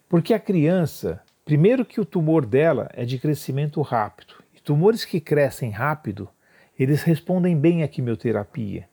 Porque 0.07 0.35
a 0.35 0.39
criança, 0.39 1.23
primeiro 1.43 1.83
que 1.83 1.99
o 1.99 2.05
tumor 2.05 2.45
dela 2.45 2.91
é 2.93 3.07
de 3.07 3.19
crescimento 3.19 3.81
rápido. 3.81 4.35
E 4.55 4.61
tumores 4.61 5.07
que 5.07 5.19
crescem 5.19 5.71
rápido, 5.71 6.29
eles 6.79 7.03
respondem 7.05 7.57
bem 7.57 7.83
à 7.83 7.89
quimioterapia 7.89 8.87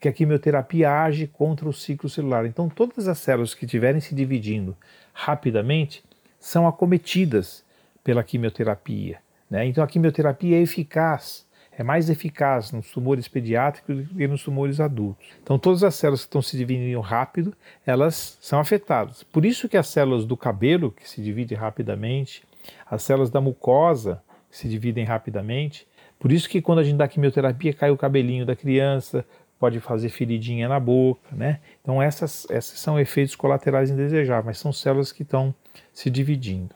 porque 0.00 0.08
a 0.08 0.12
quimioterapia 0.14 0.90
age 0.90 1.26
contra 1.26 1.68
o 1.68 1.74
ciclo 1.74 2.08
celular. 2.08 2.46
Então, 2.46 2.70
todas 2.70 3.06
as 3.06 3.18
células 3.18 3.52
que 3.52 3.66
estiverem 3.66 4.00
se 4.00 4.14
dividindo 4.14 4.74
rapidamente 5.12 6.02
são 6.38 6.66
acometidas 6.66 7.62
pela 8.02 8.24
quimioterapia. 8.24 9.18
Né? 9.50 9.66
Então, 9.66 9.84
a 9.84 9.86
quimioterapia 9.86 10.56
é 10.56 10.62
eficaz, 10.62 11.46
é 11.70 11.82
mais 11.82 12.08
eficaz 12.08 12.72
nos 12.72 12.90
tumores 12.90 13.28
pediátricos 13.28 14.08
do 14.08 14.14
que 14.14 14.26
nos 14.26 14.42
tumores 14.42 14.80
adultos. 14.80 15.26
Então, 15.42 15.58
todas 15.58 15.84
as 15.84 15.96
células 15.96 16.20
que 16.20 16.28
estão 16.28 16.40
se 16.40 16.56
dividindo 16.56 17.00
rápido, 17.00 17.54
elas 17.84 18.38
são 18.40 18.58
afetadas. 18.58 19.22
Por 19.22 19.44
isso 19.44 19.68
que 19.68 19.76
as 19.76 19.88
células 19.88 20.24
do 20.24 20.34
cabelo, 20.34 20.92
que 20.92 21.06
se 21.06 21.20
dividem 21.20 21.58
rapidamente, 21.58 22.42
as 22.90 23.02
células 23.02 23.28
da 23.28 23.40
mucosa, 23.40 24.22
que 24.50 24.56
se 24.56 24.66
dividem 24.66 25.04
rapidamente, 25.04 25.86
por 26.20 26.30
isso 26.30 26.50
que 26.50 26.60
quando 26.60 26.80
a 26.80 26.84
gente 26.84 26.98
dá 26.98 27.08
quimioterapia, 27.08 27.72
cai 27.72 27.90
o 27.90 27.96
cabelinho 27.96 28.44
da 28.44 28.54
criança, 28.54 29.24
pode 29.60 29.78
fazer 29.78 30.08
feridinha 30.08 30.66
na 30.66 30.80
boca, 30.80 31.36
né? 31.36 31.60
Então 31.82 32.00
essas, 32.00 32.46
essas 32.48 32.80
são 32.80 32.98
efeitos 32.98 33.36
colaterais 33.36 33.90
indesejáveis, 33.90 34.46
mas 34.46 34.58
são 34.58 34.72
células 34.72 35.12
que 35.12 35.22
estão 35.22 35.54
se 35.92 36.08
dividindo. 36.08 36.74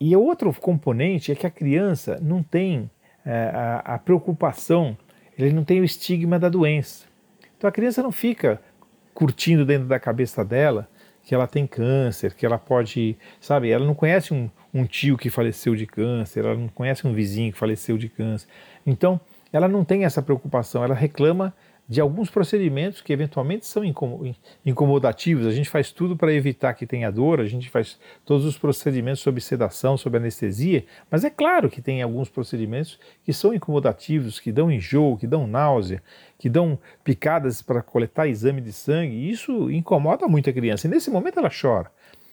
E 0.00 0.14
outro 0.16 0.54
componente 0.54 1.32
é 1.32 1.34
que 1.34 1.46
a 1.46 1.50
criança 1.50 2.20
não 2.22 2.40
tem 2.40 2.88
é, 3.26 3.50
a, 3.52 3.94
a 3.94 3.98
preocupação, 3.98 4.96
ele 5.36 5.52
não 5.52 5.64
tem 5.64 5.80
o 5.80 5.84
estigma 5.84 6.38
da 6.38 6.48
doença. 6.48 7.04
Então 7.58 7.68
a 7.68 7.72
criança 7.72 8.00
não 8.00 8.12
fica 8.12 8.62
curtindo 9.12 9.66
dentro 9.66 9.88
da 9.88 9.98
cabeça 9.98 10.44
dela 10.44 10.88
que 11.22 11.34
ela 11.34 11.46
tem 11.46 11.66
câncer, 11.66 12.32
que 12.32 12.46
ela 12.46 12.58
pode, 12.58 13.16
sabe, 13.40 13.70
ela 13.70 13.84
não 13.84 13.94
conhece 13.94 14.32
um, 14.32 14.48
um 14.72 14.86
tio 14.86 15.18
que 15.18 15.28
faleceu 15.28 15.74
de 15.74 15.86
câncer, 15.86 16.44
ela 16.44 16.54
não 16.54 16.68
conhece 16.68 17.06
um 17.06 17.12
vizinho 17.12 17.52
que 17.52 17.58
faleceu 17.58 17.98
de 17.98 18.08
câncer. 18.08 18.48
Então, 18.86 19.20
ela 19.52 19.68
não 19.68 19.84
tem 19.84 20.04
essa 20.04 20.22
preocupação, 20.22 20.82
ela 20.82 20.94
reclama 20.94 21.52
de 21.90 22.00
alguns 22.00 22.30
procedimentos 22.30 23.00
que 23.00 23.12
eventualmente 23.12 23.66
são 23.66 23.82
incomodativos. 24.64 25.44
A 25.44 25.50
gente 25.50 25.68
faz 25.68 25.90
tudo 25.90 26.16
para 26.16 26.32
evitar 26.32 26.72
que 26.74 26.86
tenha 26.86 27.10
dor, 27.10 27.40
a 27.40 27.46
gente 27.46 27.68
faz 27.68 27.98
todos 28.24 28.46
os 28.46 28.56
procedimentos 28.56 29.20
sobre 29.20 29.40
sedação, 29.40 29.96
sobre 29.96 30.20
anestesia, 30.20 30.84
mas 31.10 31.24
é 31.24 31.30
claro 31.30 31.68
que 31.68 31.82
tem 31.82 32.00
alguns 32.00 32.28
procedimentos 32.28 32.96
que 33.24 33.32
são 33.32 33.52
incomodativos, 33.52 34.38
que 34.38 34.52
dão 34.52 34.70
enjoo, 34.70 35.16
que 35.16 35.26
dão 35.26 35.48
náusea, 35.48 36.00
que 36.38 36.48
dão 36.48 36.78
picadas 37.02 37.60
para 37.60 37.82
coletar 37.82 38.28
exame 38.28 38.60
de 38.60 38.72
sangue, 38.72 39.16
e 39.16 39.28
isso 39.28 39.68
incomoda 39.68 40.28
muito 40.28 40.48
a 40.48 40.52
criança. 40.52 40.86
E 40.86 40.90
nesse 40.90 41.10
momento 41.10 41.40
ela 41.40 41.50
chora. 41.50 41.90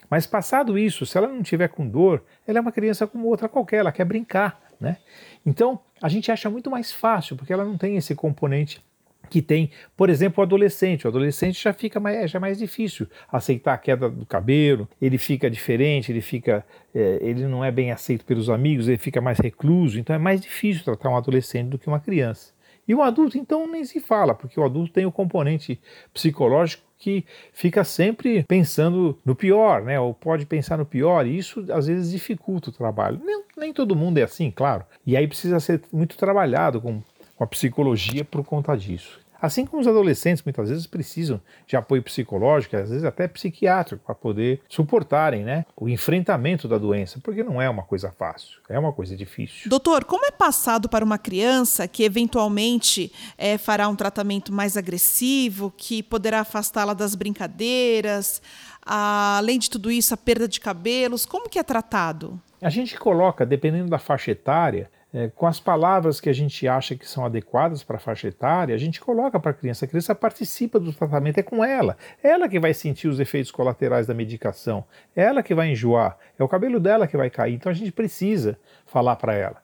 Mas 0.08 0.28
passado 0.28 0.78
isso, 0.78 1.04
se 1.04 1.18
ela 1.18 1.28
não 1.28 1.42
tiver 1.42 1.70
com 1.70 1.88
dor, 1.88 2.24
ela 2.46 2.60
é 2.60 2.62
uma 2.62 2.72
criança 2.72 3.08
como 3.08 3.28
outra 3.28 3.50
qualquer, 3.50 3.78
ela 3.78 3.92
quer 3.92 4.06
brincar, 4.06 4.62
né? 4.80 4.98
Então, 5.44 5.80
a 6.00 6.08
gente 6.08 6.32
acha 6.32 6.48
muito 6.48 6.70
mais 6.70 6.92
fácil, 6.92 7.36
porque 7.36 7.52
ela 7.52 7.66
não 7.66 7.76
tem 7.76 7.98
esse 7.98 8.14
componente 8.14 8.86
que 9.30 9.42
tem, 9.42 9.72
por 9.96 10.10
exemplo, 10.10 10.42
o 10.42 10.46
adolescente. 10.46 11.06
O 11.06 11.10
adolescente 11.10 11.62
já 11.62 11.74
fica 11.74 12.00
mais, 12.00 12.32
já 12.32 12.38
é 12.38 12.40
mais 12.40 12.58
difícil 12.58 13.08
aceitar 13.32 13.74
a 13.74 13.78
queda 13.78 14.10
do 14.10 14.26
cabelo, 14.26 14.88
ele 15.02 15.18
fica 15.18 15.50
diferente, 15.50 16.12
ele 16.12 16.22
fica, 16.22 16.66
é, 16.94 17.20
ele 17.22 17.46
não 17.46 17.64
é 17.64 17.72
bem 17.72 17.92
aceito 17.92 18.26
pelos 18.26 18.50
amigos, 18.50 18.88
ele 18.88 18.98
fica 18.98 19.22
mais 19.22 19.40
recluso, 19.40 20.00
então 20.00 20.16
é 20.16 20.20
mais 20.20 20.42
difícil 20.42 20.84
tratar 20.84 21.10
um 21.10 21.18
adolescente 21.18 21.70
do 21.70 21.78
que 21.78 21.88
uma 21.88 22.00
criança. 22.00 22.58
E 22.88 22.96
o 22.96 23.02
adulto, 23.02 23.38
então, 23.38 23.68
nem 23.70 23.84
se 23.84 24.00
fala, 24.00 24.34
porque 24.34 24.58
o 24.58 24.64
adulto 24.64 24.94
tem 24.94 25.06
o 25.06 25.12
componente 25.12 25.80
psicológico 26.14 26.88
que 26.98 27.26
fica 27.52 27.84
sempre 27.84 28.44
pensando 28.44 29.20
no 29.26 29.36
pior, 29.36 29.84
né? 29.84 30.00
Ou 30.00 30.14
pode 30.14 30.46
pensar 30.46 30.78
no 30.78 30.86
pior, 30.86 31.28
e 31.28 31.38
isso 31.38 31.66
às 31.72 31.88
vezes 31.88 32.12
dificulta 32.12 32.70
o 32.70 32.74
trabalho. 32.74 33.20
Nem, 33.24 33.44
nem 33.58 33.74
todo 33.74 33.96
mundo 33.96 34.18
é 34.18 34.24
assim, 34.24 34.50
claro. 34.50 34.86
E 35.06 35.18
aí 35.18 35.28
precisa 35.28 35.60
ser 35.60 35.82
muito 35.92 36.18
trabalhado 36.18 36.80
com 36.82 37.04
com 37.38 37.44
a 37.44 37.48
psicologia 37.48 38.26
por 38.26 38.44
conta 38.44 38.76
disso. 38.76 39.20
Assim 39.40 39.66
como 39.66 39.82
os 39.82 39.88
adolescentes 39.88 40.44
muitas 40.44 40.70
vezes 40.70 40.88
precisam 40.88 41.40
de 41.68 41.76
apoio 41.76 42.02
psicológico, 42.02 42.76
às 42.76 42.90
vezes 42.90 43.04
até 43.04 43.28
psiquiátrico, 43.28 44.04
para 44.04 44.16
poder 44.16 44.62
suportarem 44.68 45.44
né, 45.44 45.64
o 45.76 45.88
enfrentamento 45.88 46.68
da 46.68 46.78
doença, 46.78 47.20
porque 47.24 47.44
não 47.44 47.62
é 47.62 47.70
uma 47.70 47.84
coisa 47.84 48.12
fácil, 48.12 48.60
é 48.68 48.80
uma 48.80 48.92
coisa 48.92 49.16
difícil. 49.16 49.70
Doutor, 49.70 50.06
como 50.06 50.26
é 50.26 50.32
passado 50.32 50.90
para 50.90 51.06
uma 51.06 51.20
criança 51.20 51.88
que 51.88 52.04
eventualmente 52.04 53.12
é, 53.38 53.60
fará 53.60 53.88
um 53.88 53.96
tratamento 53.96 54.52
mais 54.52 54.76
agressivo, 54.76 55.72
que 55.78 56.02
poderá 56.02 56.40
afastá-la 56.40 56.96
das 56.96 57.14
brincadeiras, 57.14 58.42
além 58.84 59.60
de 59.60 59.70
tudo 59.70 59.92
isso, 59.92 60.16
a 60.16 60.18
perda 60.18 60.48
de 60.48 60.60
cabelos, 60.60 61.28
como 61.28 61.48
que 61.48 61.60
é 61.60 61.64
tratado? 61.64 62.42
A 62.60 62.70
gente 62.72 62.98
coloca, 62.98 63.46
dependendo 63.46 63.90
da 63.90 64.00
faixa 64.00 64.32
etária, 64.32 64.90
é, 65.18 65.30
com 65.30 65.48
as 65.48 65.60
palavras 65.60 66.22
que 66.22 66.30
a 66.30 66.34
gente 66.34 66.68
acha 66.68 66.96
que 66.96 67.10
são 67.10 67.26
adequadas 67.26 67.84
para 67.84 67.96
a 67.96 68.00
faixa 68.00 68.28
etária, 68.28 68.76
a 68.76 68.78
gente 68.78 69.02
coloca 69.02 69.40
para 69.40 69.50
a 69.50 69.54
criança. 69.54 69.86
A 69.86 69.88
criança 69.88 70.14
participa 70.14 70.80
do 70.80 70.94
tratamento, 70.94 71.40
é 71.40 71.44
com 71.44 71.66
ela. 71.66 71.98
Ela 72.22 72.48
que 72.48 72.60
vai 72.60 72.72
sentir 72.72 73.08
os 73.08 73.20
efeitos 73.20 73.50
colaterais 73.50 74.06
da 74.06 74.14
medicação. 74.14 74.86
Ela 75.16 75.42
que 75.42 75.56
vai 75.56 75.72
enjoar. 75.72 76.20
É 76.38 76.44
o 76.44 76.48
cabelo 76.48 76.80
dela 76.80 77.08
que 77.08 77.18
vai 77.18 77.32
cair. 77.32 77.56
Então 77.56 77.72
a 77.72 77.74
gente 77.74 77.92
precisa 77.92 78.60
falar 78.86 79.16
para 79.16 79.34
ela. 79.34 79.58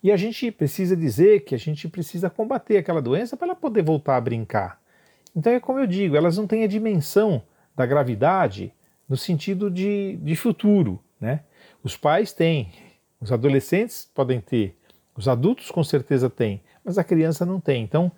E 0.00 0.12
a 0.12 0.16
gente 0.16 0.48
precisa 0.52 0.96
dizer 0.96 1.40
que 1.40 1.56
a 1.56 1.58
gente 1.58 1.88
precisa 1.88 2.30
combater 2.30 2.76
aquela 2.76 3.02
doença 3.02 3.36
para 3.36 3.48
ela 3.48 3.56
poder 3.56 3.82
voltar 3.82 4.16
a 4.16 4.20
brincar. 4.20 4.80
Então 5.34 5.52
é 5.52 5.58
como 5.58 5.80
eu 5.80 5.88
digo, 5.88 6.16
elas 6.16 6.38
não 6.38 6.46
têm 6.46 6.62
a 6.62 6.68
dimensão 6.68 7.42
da 7.74 7.84
gravidade 7.84 8.72
no 9.08 9.16
sentido 9.16 9.68
de, 9.68 10.20
de 10.22 10.36
futuro. 10.36 11.02
Né? 11.20 11.40
Os 11.82 11.96
pais 11.96 12.32
têm, 12.32 12.70
os 13.20 13.32
adolescentes 13.32 14.08
podem 14.14 14.40
ter, 14.40 14.78
os 15.20 15.28
adultos 15.28 15.70
com 15.70 15.84
certeza 15.84 16.30
têm, 16.30 16.62
mas 16.82 16.96
a 16.96 17.04
criança 17.04 17.44
não 17.44 17.60
tem. 17.60 17.82
Então, 17.82 18.10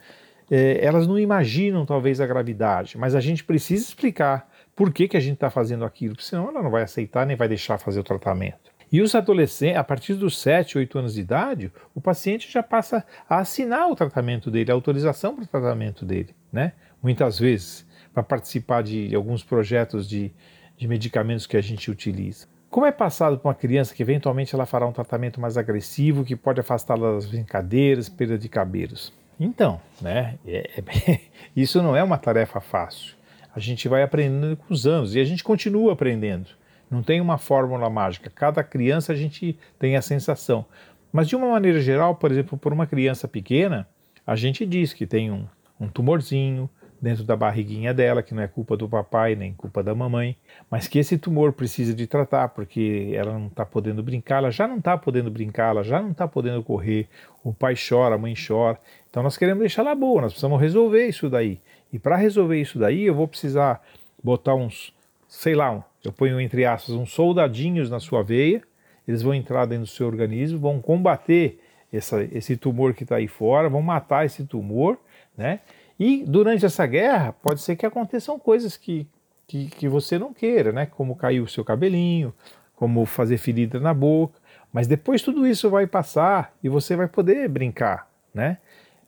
é, 0.49 0.79
elas 0.85 1.05
não 1.05 1.19
imaginam 1.19 1.85
talvez 1.85 2.21
a 2.21 2.27
gravidade, 2.27 2.97
mas 2.97 3.17
a 3.17 3.21
gente 3.21 3.43
precisa 3.43 3.83
explicar 3.83 4.49
por 4.77 4.93
que, 4.93 5.09
que 5.09 5.17
a 5.17 5.21
gente 5.21 5.35
está 5.35 5.51
fazendo 5.51 5.85
aquilo, 5.85 6.15
porque 6.15 6.29
senão 6.29 6.49
ela 6.49 6.63
não 6.63 6.71
vai 6.71 6.85
aceitar 6.85 7.27
nem 7.27 7.37
vai 7.37 7.49
deixar 7.49 7.77
fazer 7.77 7.99
o 7.99 8.05
tratamento. 8.05 8.71
E 8.91 9.03
os 9.03 9.17
adolescentes, 9.17 9.79
a 9.79 9.83
partir 9.83 10.15
dos 10.15 10.39
7, 10.39 10.79
8 10.79 10.99
anos 10.99 11.15
de 11.15 11.23
idade, 11.23 11.73
o 11.93 12.01
paciente 12.01 12.49
já 12.49 12.63
passa 12.63 13.05
a 13.29 13.39
assinar 13.39 13.89
o 13.91 13.97
tratamento 13.97 14.49
dele, 14.49 14.71
a 14.71 14.75
autorização 14.75 15.35
para 15.35 15.45
o 15.45 15.47
tratamento 15.47 16.05
dele, 16.05 16.37
né? 16.53 16.73
Muitas 17.03 17.37
vezes, 17.37 17.85
para 18.15 18.23
participar 18.23 18.83
de 18.83 19.13
alguns 19.13 19.43
projetos 19.43 20.09
de, 20.09 20.31
de 20.77 20.87
medicamentos 20.87 21.49
que 21.49 21.57
a 21.57 21.61
gente 21.61 21.91
utiliza. 21.91 22.47
Como 22.73 22.87
é 22.87 22.91
passado 22.91 23.37
para 23.37 23.51
uma 23.51 23.55
criança 23.55 23.95
que 23.95 24.03
eventualmente 24.03 24.55
ela 24.55 24.65
fará 24.65 24.87
um 24.87 24.93
tratamento 24.93 25.39
mais 25.39 25.59
agressivo, 25.59 26.25
que 26.25 26.35
pode 26.35 26.59
afastá-la 26.59 27.13
das 27.13 27.27
brincadeiras, 27.27 28.09
perda 28.09 28.39
de 28.39 28.49
cabelos? 28.49 29.13
Então, 29.39 29.79
né, 30.01 30.39
é, 30.47 30.71
é, 30.79 31.21
isso 31.55 31.83
não 31.83 31.95
é 31.95 32.03
uma 32.03 32.17
tarefa 32.17 32.63
fácil. 32.63 33.15
A 33.55 33.61
gente 33.61 33.87
vai 33.89 34.03
aprendendo 34.03 34.57
com 34.57 34.73
os 34.73 34.87
anos 34.87 35.15
e 35.15 35.21
a 35.21 35.25
gente 35.25 35.45
continua 35.45 35.93
aprendendo. 35.93 36.49
Não 36.91 37.03
tem 37.03 37.21
uma 37.21 37.37
fórmula 37.37 37.91
mágica. 37.91 38.33
Cada 38.35 38.65
criança 38.65 39.13
a 39.13 39.17
gente 39.17 39.59
tem 39.79 39.95
a 39.95 40.01
sensação. 40.01 40.65
Mas 41.13 41.29
de 41.29 41.37
uma 41.37 41.49
maneira 41.49 41.79
geral, 41.79 42.15
por 42.15 42.33
exemplo, 42.33 42.57
por 42.57 42.73
uma 42.73 42.87
criança 42.87 43.29
pequena, 43.29 43.87
a 44.27 44.35
gente 44.35 44.65
diz 44.65 44.95
que 44.95 45.07
tem 45.07 45.31
um, 45.31 45.45
um 45.79 45.89
tumorzinho, 45.89 46.71
dentro 47.03 47.25
da 47.25 47.35
barriguinha 47.35 47.93
dela, 47.93 48.23
que 48.23 48.33
não 48.33 48.45
é 48.45 48.47
culpa 48.47 48.77
do 48.77 48.89
papai 48.89 49.35
nem 49.35 49.53
culpa 49.53 49.83
da 49.83 49.93
mamãe, 49.93 50.37
mas 50.71 50.87
que 50.87 51.01
esse 51.01 51.19
tumor 51.19 51.53
precisa 51.53 51.93
de 51.93 52.07
tratar 52.07 52.51
porque 52.51 53.11
ela 53.13 53.37
não 53.37 53.49
está 53.49 53.67
podendo 53.67 54.05
brincar, 54.05 54.37
ela 54.37 54.53
já 54.53 54.69
não 54.69 54.79
está 54.79 54.97
podendo 54.97 55.29
brincar, 55.29 55.71
ela 55.71 55.83
já 55.83 56.01
não 56.01 56.13
está 56.13 56.29
podendo 56.29 56.63
correr, 56.63 57.09
o 57.43 57.53
pai 57.53 57.75
chora, 57.75 58.15
a 58.15 58.19
mãe 58.19 58.35
chora. 58.35 58.79
Então 59.11 59.21
nós 59.21 59.37
queremos 59.37 59.59
deixar 59.59 59.83
ela 59.83 59.97
boa, 59.97 60.23
nós 60.23 60.33
precisamos 60.33 60.61
resolver 60.61 61.09
isso 61.09 61.29
daí. 61.29 61.61
E 61.93 61.99
para 61.99 62.15
resolver 62.15 62.61
isso 62.61 62.79
daí, 62.79 63.03
eu 63.03 63.15
vou 63.17 63.27
precisar 63.27 63.83
botar 64.23 64.55
uns, 64.55 64.95
sei 65.27 65.57
lá, 65.57 65.85
eu 66.05 66.13
ponho 66.13 66.41
entre 66.41 66.65
aspas, 66.65 66.95
uns 66.95 67.13
soldadinhos 67.13 67.91
na 67.91 67.99
sua 67.99 68.23
veia, 68.23 68.63
eles 69.09 69.23
vão 69.23 69.35
entrar 69.35 69.67
dentro 69.67 69.87
do 69.87 69.91
seu 69.91 70.07
organismo, 70.07 70.61
vão 70.61 70.81
combater 70.81 71.59
essa, 71.93 72.23
esse 72.33 72.57
tumor 72.57 72.95
que 72.95 73.03
está 73.03 73.17
aí 73.17 73.27
fora, 73.27 73.69
vão 73.69 73.83
matar 73.83 74.25
esse 74.25 74.45
tumor, 74.45 74.97
né? 75.37 75.59
E 76.05 76.25
durante 76.27 76.67
essa 76.67 76.85
guerra, 76.85 77.33
pode 77.33 77.61
ser 77.61 77.77
que 77.77 77.87
aconteçam 77.87 78.37
coisas 78.37 78.77
que, 78.77 79.07
que, 79.47 79.67
que 79.67 79.89
você 79.89 80.19
não 80.19 80.35
queira, 80.35 80.73
né? 80.73 80.85
Como 80.85 81.15
cair 81.15 81.41
o 81.41 81.47
seu 81.47 81.65
cabelinho, 81.65 82.35
como 82.75 83.07
fazer 83.07 83.39
ferida 83.39 83.79
na 83.79 83.95
boca. 83.95 84.37
Mas 84.73 84.89
depois 84.89 85.23
tudo 85.23 85.47
isso 85.47 85.71
vai 85.71 85.87
passar 85.87 86.53
e 86.61 86.69
você 86.69 86.97
vai 86.97 87.07
poder 87.07 87.49
brincar, 87.49 88.11
né? 88.35 88.59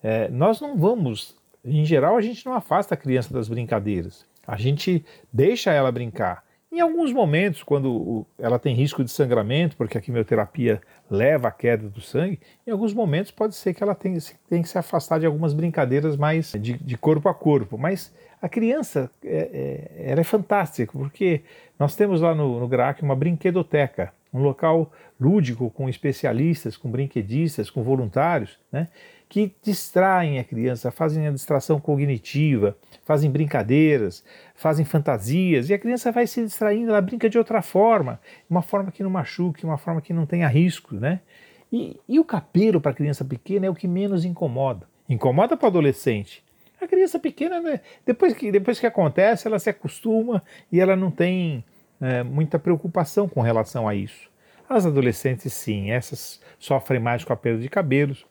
É, 0.04 0.28
nós 0.28 0.60
não 0.60 0.78
vamos, 0.78 1.36
em 1.64 1.84
geral, 1.84 2.16
a 2.16 2.20
gente 2.20 2.46
não 2.46 2.54
afasta 2.54 2.94
a 2.94 2.96
criança 2.96 3.34
das 3.34 3.48
brincadeiras. 3.48 4.24
A 4.46 4.56
gente 4.56 5.04
deixa 5.32 5.72
ela 5.72 5.90
brincar. 5.90 6.44
Em 6.74 6.80
alguns 6.80 7.12
momentos, 7.12 7.62
quando 7.62 8.26
ela 8.36 8.58
tem 8.58 8.74
risco 8.74 9.04
de 9.04 9.10
sangramento, 9.12 9.76
porque 9.76 9.96
a 9.96 10.00
quimioterapia 10.00 10.80
leva 11.08 11.46
à 11.46 11.52
queda 11.52 11.88
do 11.88 12.00
sangue, 12.00 12.40
em 12.66 12.72
alguns 12.72 12.92
momentos 12.92 13.30
pode 13.30 13.54
ser 13.54 13.72
que 13.74 13.80
ela 13.80 13.94
tenha, 13.94 14.18
tenha 14.48 14.60
que 14.60 14.68
se 14.68 14.76
afastar 14.76 15.20
de 15.20 15.26
algumas 15.26 15.54
brincadeiras 15.54 16.16
mais 16.16 16.50
de, 16.50 16.72
de 16.72 16.98
corpo 16.98 17.28
a 17.28 17.34
corpo. 17.34 17.78
Mas 17.78 18.12
a 18.42 18.48
criança 18.48 19.08
é, 19.24 20.00
é, 20.02 20.10
ela 20.10 20.20
é 20.20 20.24
fantástica, 20.24 20.90
porque 20.98 21.42
nós 21.78 21.94
temos 21.94 22.20
lá 22.20 22.34
no, 22.34 22.58
no 22.58 22.66
GRAC 22.66 23.02
uma 23.04 23.14
brinquedoteca, 23.14 24.12
um 24.32 24.42
local 24.42 24.90
lúdico 25.20 25.70
com 25.70 25.88
especialistas, 25.88 26.76
com 26.76 26.90
brinquedistas, 26.90 27.70
com 27.70 27.84
voluntários, 27.84 28.58
né? 28.72 28.88
Que 29.34 29.52
distraem 29.64 30.38
a 30.38 30.44
criança, 30.44 30.92
fazem 30.92 31.26
a 31.26 31.30
distração 31.32 31.80
cognitiva, 31.80 32.78
fazem 33.02 33.28
brincadeiras, 33.28 34.24
fazem 34.54 34.84
fantasias, 34.84 35.68
e 35.68 35.74
a 35.74 35.78
criança 35.78 36.12
vai 36.12 36.24
se 36.24 36.40
distraindo, 36.44 36.90
ela 36.90 37.00
brinca 37.00 37.28
de 37.28 37.36
outra 37.36 37.60
forma, 37.60 38.20
uma 38.48 38.62
forma 38.62 38.92
que 38.92 39.02
não 39.02 39.10
machuque, 39.10 39.64
uma 39.64 39.76
forma 39.76 40.00
que 40.00 40.12
não 40.12 40.24
tenha 40.24 40.46
risco, 40.46 40.94
né? 40.94 41.18
E, 41.72 41.98
e 42.08 42.20
o 42.20 42.24
cabelo 42.24 42.80
para 42.80 42.92
a 42.92 42.94
criança 42.94 43.24
pequena 43.24 43.66
é 43.66 43.68
o 43.68 43.74
que 43.74 43.88
menos 43.88 44.24
incomoda. 44.24 44.86
Incomoda 45.08 45.56
para 45.56 45.66
o 45.66 45.68
adolescente. 45.68 46.44
A 46.80 46.86
criança 46.86 47.18
pequena, 47.18 47.60
né, 47.60 47.80
depois, 48.06 48.34
que, 48.34 48.52
depois 48.52 48.78
que 48.78 48.86
acontece, 48.86 49.48
ela 49.48 49.58
se 49.58 49.68
acostuma 49.68 50.44
e 50.70 50.78
ela 50.78 50.94
não 50.94 51.10
tem 51.10 51.64
é, 52.00 52.22
muita 52.22 52.56
preocupação 52.56 53.28
com 53.28 53.40
relação 53.40 53.88
a 53.88 53.96
isso. 53.96 54.30
As 54.68 54.86
adolescentes, 54.86 55.52
sim, 55.52 55.90
essas 55.90 56.40
sofrem 56.56 57.00
mais 57.00 57.24
com 57.24 57.32
a 57.32 57.36
perda 57.36 57.60
de 57.60 57.68
cabelos, 57.68 58.24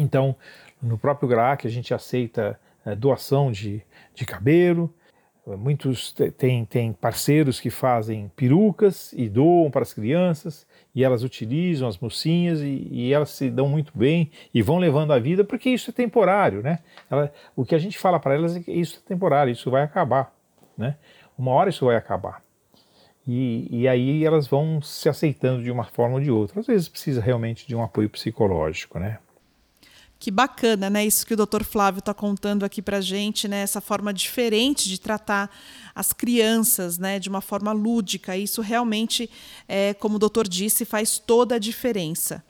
então, 0.00 0.34
no 0.82 0.96
próprio 0.96 1.28
GRAC 1.28 1.66
a 1.66 1.70
gente 1.70 1.92
aceita 1.92 2.58
é, 2.84 2.94
doação 2.94 3.52
de, 3.52 3.82
de 4.14 4.24
cabelo, 4.24 4.92
muitos 5.56 6.12
têm 6.36 6.64
tem 6.64 6.92
parceiros 6.92 7.60
que 7.60 7.70
fazem 7.70 8.30
perucas 8.36 9.12
e 9.12 9.28
doam 9.28 9.70
para 9.70 9.82
as 9.82 9.92
crianças 9.92 10.66
e 10.94 11.02
elas 11.02 11.22
utilizam 11.22 11.88
as 11.88 11.98
mocinhas 11.98 12.60
e, 12.60 12.88
e, 12.90 13.12
elas 13.12 13.30
se 13.30 13.50
dão 13.50 13.68
muito 13.68 13.96
bem 13.96 14.30
e 14.52 14.62
vão 14.62 14.78
levando 14.78 15.12
a 15.12 15.18
vida 15.18 15.44
porque 15.44 15.70
isso 15.70 15.90
é 15.90 15.92
temporário, 15.92 16.62
né? 16.62 16.80
Ela, 17.10 17.32
o 17.56 17.64
que 17.64 17.74
a 17.74 17.78
gente 17.78 17.98
fala 17.98 18.20
para 18.20 18.34
elas 18.34 18.56
é 18.56 18.60
que 18.60 18.70
isso 18.70 19.02
é 19.04 19.08
temporário, 19.08 19.50
isso 19.50 19.70
vai 19.70 19.82
acabar, 19.82 20.32
né? 20.76 20.96
Uma 21.38 21.52
hora 21.52 21.70
isso 21.70 21.86
vai 21.86 21.96
acabar. 21.96 22.42
E, 23.26 23.68
e 23.70 23.88
aí 23.88 24.24
elas 24.24 24.46
vão 24.46 24.80
se 24.82 25.08
aceitando 25.08 25.62
de 25.62 25.70
uma 25.70 25.84
forma 25.84 26.16
ou 26.16 26.20
de 26.20 26.30
outra. 26.30 26.60
Às 26.60 26.66
vezes 26.66 26.88
precisa 26.88 27.20
realmente 27.20 27.66
de 27.66 27.76
um 27.76 27.82
apoio 27.82 28.10
psicológico, 28.10 28.98
né? 28.98 29.18
Que 30.20 30.30
bacana, 30.30 30.90
né? 30.90 31.06
Isso 31.06 31.26
que 31.26 31.32
o 31.32 31.36
Dr. 31.36 31.64
Flávio 31.64 32.00
está 32.00 32.12
contando 32.12 32.62
aqui 32.62 32.82
para 32.82 33.00
gente, 33.00 33.48
né? 33.48 33.62
Essa 33.62 33.80
forma 33.80 34.12
diferente 34.12 34.86
de 34.86 35.00
tratar 35.00 35.50
as 35.94 36.12
crianças, 36.12 36.98
né? 36.98 37.18
De 37.18 37.30
uma 37.30 37.40
forma 37.40 37.72
lúdica. 37.72 38.36
Isso 38.36 38.60
realmente, 38.60 39.30
é, 39.66 39.94
como 39.94 40.16
o 40.16 40.18
doutor 40.18 40.46
disse, 40.46 40.84
faz 40.84 41.18
toda 41.18 41.54
a 41.54 41.58
diferença. 41.58 42.44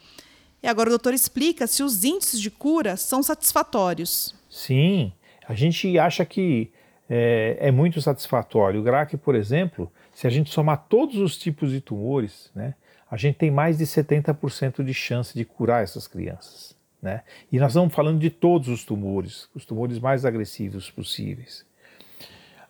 E 0.61 0.67
agora 0.67 0.89
o 0.89 0.91
doutor 0.91 1.15
explica 1.15 1.69
se 1.69 1.85
os 1.85 2.03
índices 2.03 2.41
de 2.41 2.51
cura 2.51 2.97
são 2.97 3.23
satisfatórios. 3.23 4.35
Sim, 4.51 5.13
a 5.47 5.55
gente 5.55 5.97
acha 5.97 6.25
que 6.25 6.73
é, 7.09 7.57
é 7.61 7.71
muito 7.71 8.03
satisfatório. 8.03 8.81
O 8.81 8.83
GRAC, 8.83 9.17
por 9.17 9.37
exemplo, 9.37 9.89
se 10.13 10.27
a 10.27 10.31
gente 10.31 10.51
somar 10.51 10.87
todos 10.89 11.19
os 11.19 11.39
tipos 11.39 11.71
de 11.71 11.81
tumores, 11.81 12.51
né? 12.53 12.75
A 13.09 13.17
gente 13.17 13.37
tem 13.37 13.51
mais 13.51 13.79
de 13.79 13.85
70% 13.85 14.83
de 14.83 14.93
chance 14.93 15.33
de 15.33 15.45
curar 15.45 15.85
essas 15.85 16.09
crianças. 16.09 16.80
Né? 17.03 17.23
E 17.51 17.59
nós 17.59 17.73
estamos 17.73 17.95
falando 17.95 18.19
de 18.19 18.31
todos 18.31 18.69
os 18.69 18.85
tumores, 18.85 19.49
os 19.55 19.65
tumores 19.65 19.99
mais 19.99 20.25
agressivos 20.25 20.91
possíveis. 20.91 21.65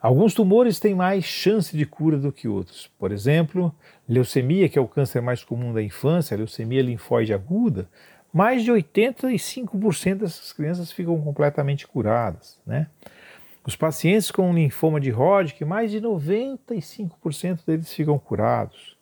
Alguns 0.01 0.33
tumores 0.33 0.81
têm 0.81 0.95
mais 0.95 1.25
chance 1.25 1.77
de 1.77 1.85
cura 1.85 2.17
do 2.17 2.33
que 2.33 2.49
outros. 2.49 2.91
Por 2.99 3.13
exemplo, 3.13 3.75
leucemia, 4.09 4.69
que 4.69 4.79
é 4.79 4.81
o 4.81 4.89
câncer 4.89 5.21
mais 5.21 5.45
comum 5.45 5.75
da 5.75 5.83
infância, 5.83 6.37
leucemia 6.37 6.81
linfóide 6.81 7.35
aguda, 7.35 7.87
mais 8.33 8.63
de 8.65 8.71
85% 8.71 10.19
dessas 10.19 10.53
crianças 10.53 10.91
ficam 10.91 11.21
completamente 11.21 11.87
curadas. 11.87 12.59
Né? 12.67 12.87
Os 13.67 13.77
pacientes 13.77 14.31
com 14.31 14.55
linfoma 14.55 14.99
de 14.99 15.11
Hodgkin, 15.11 15.65
mais 15.65 15.91
de 15.91 16.01
95% 16.01 17.67
deles 17.67 17.93
ficam 17.93 18.19
curados. 18.19 18.97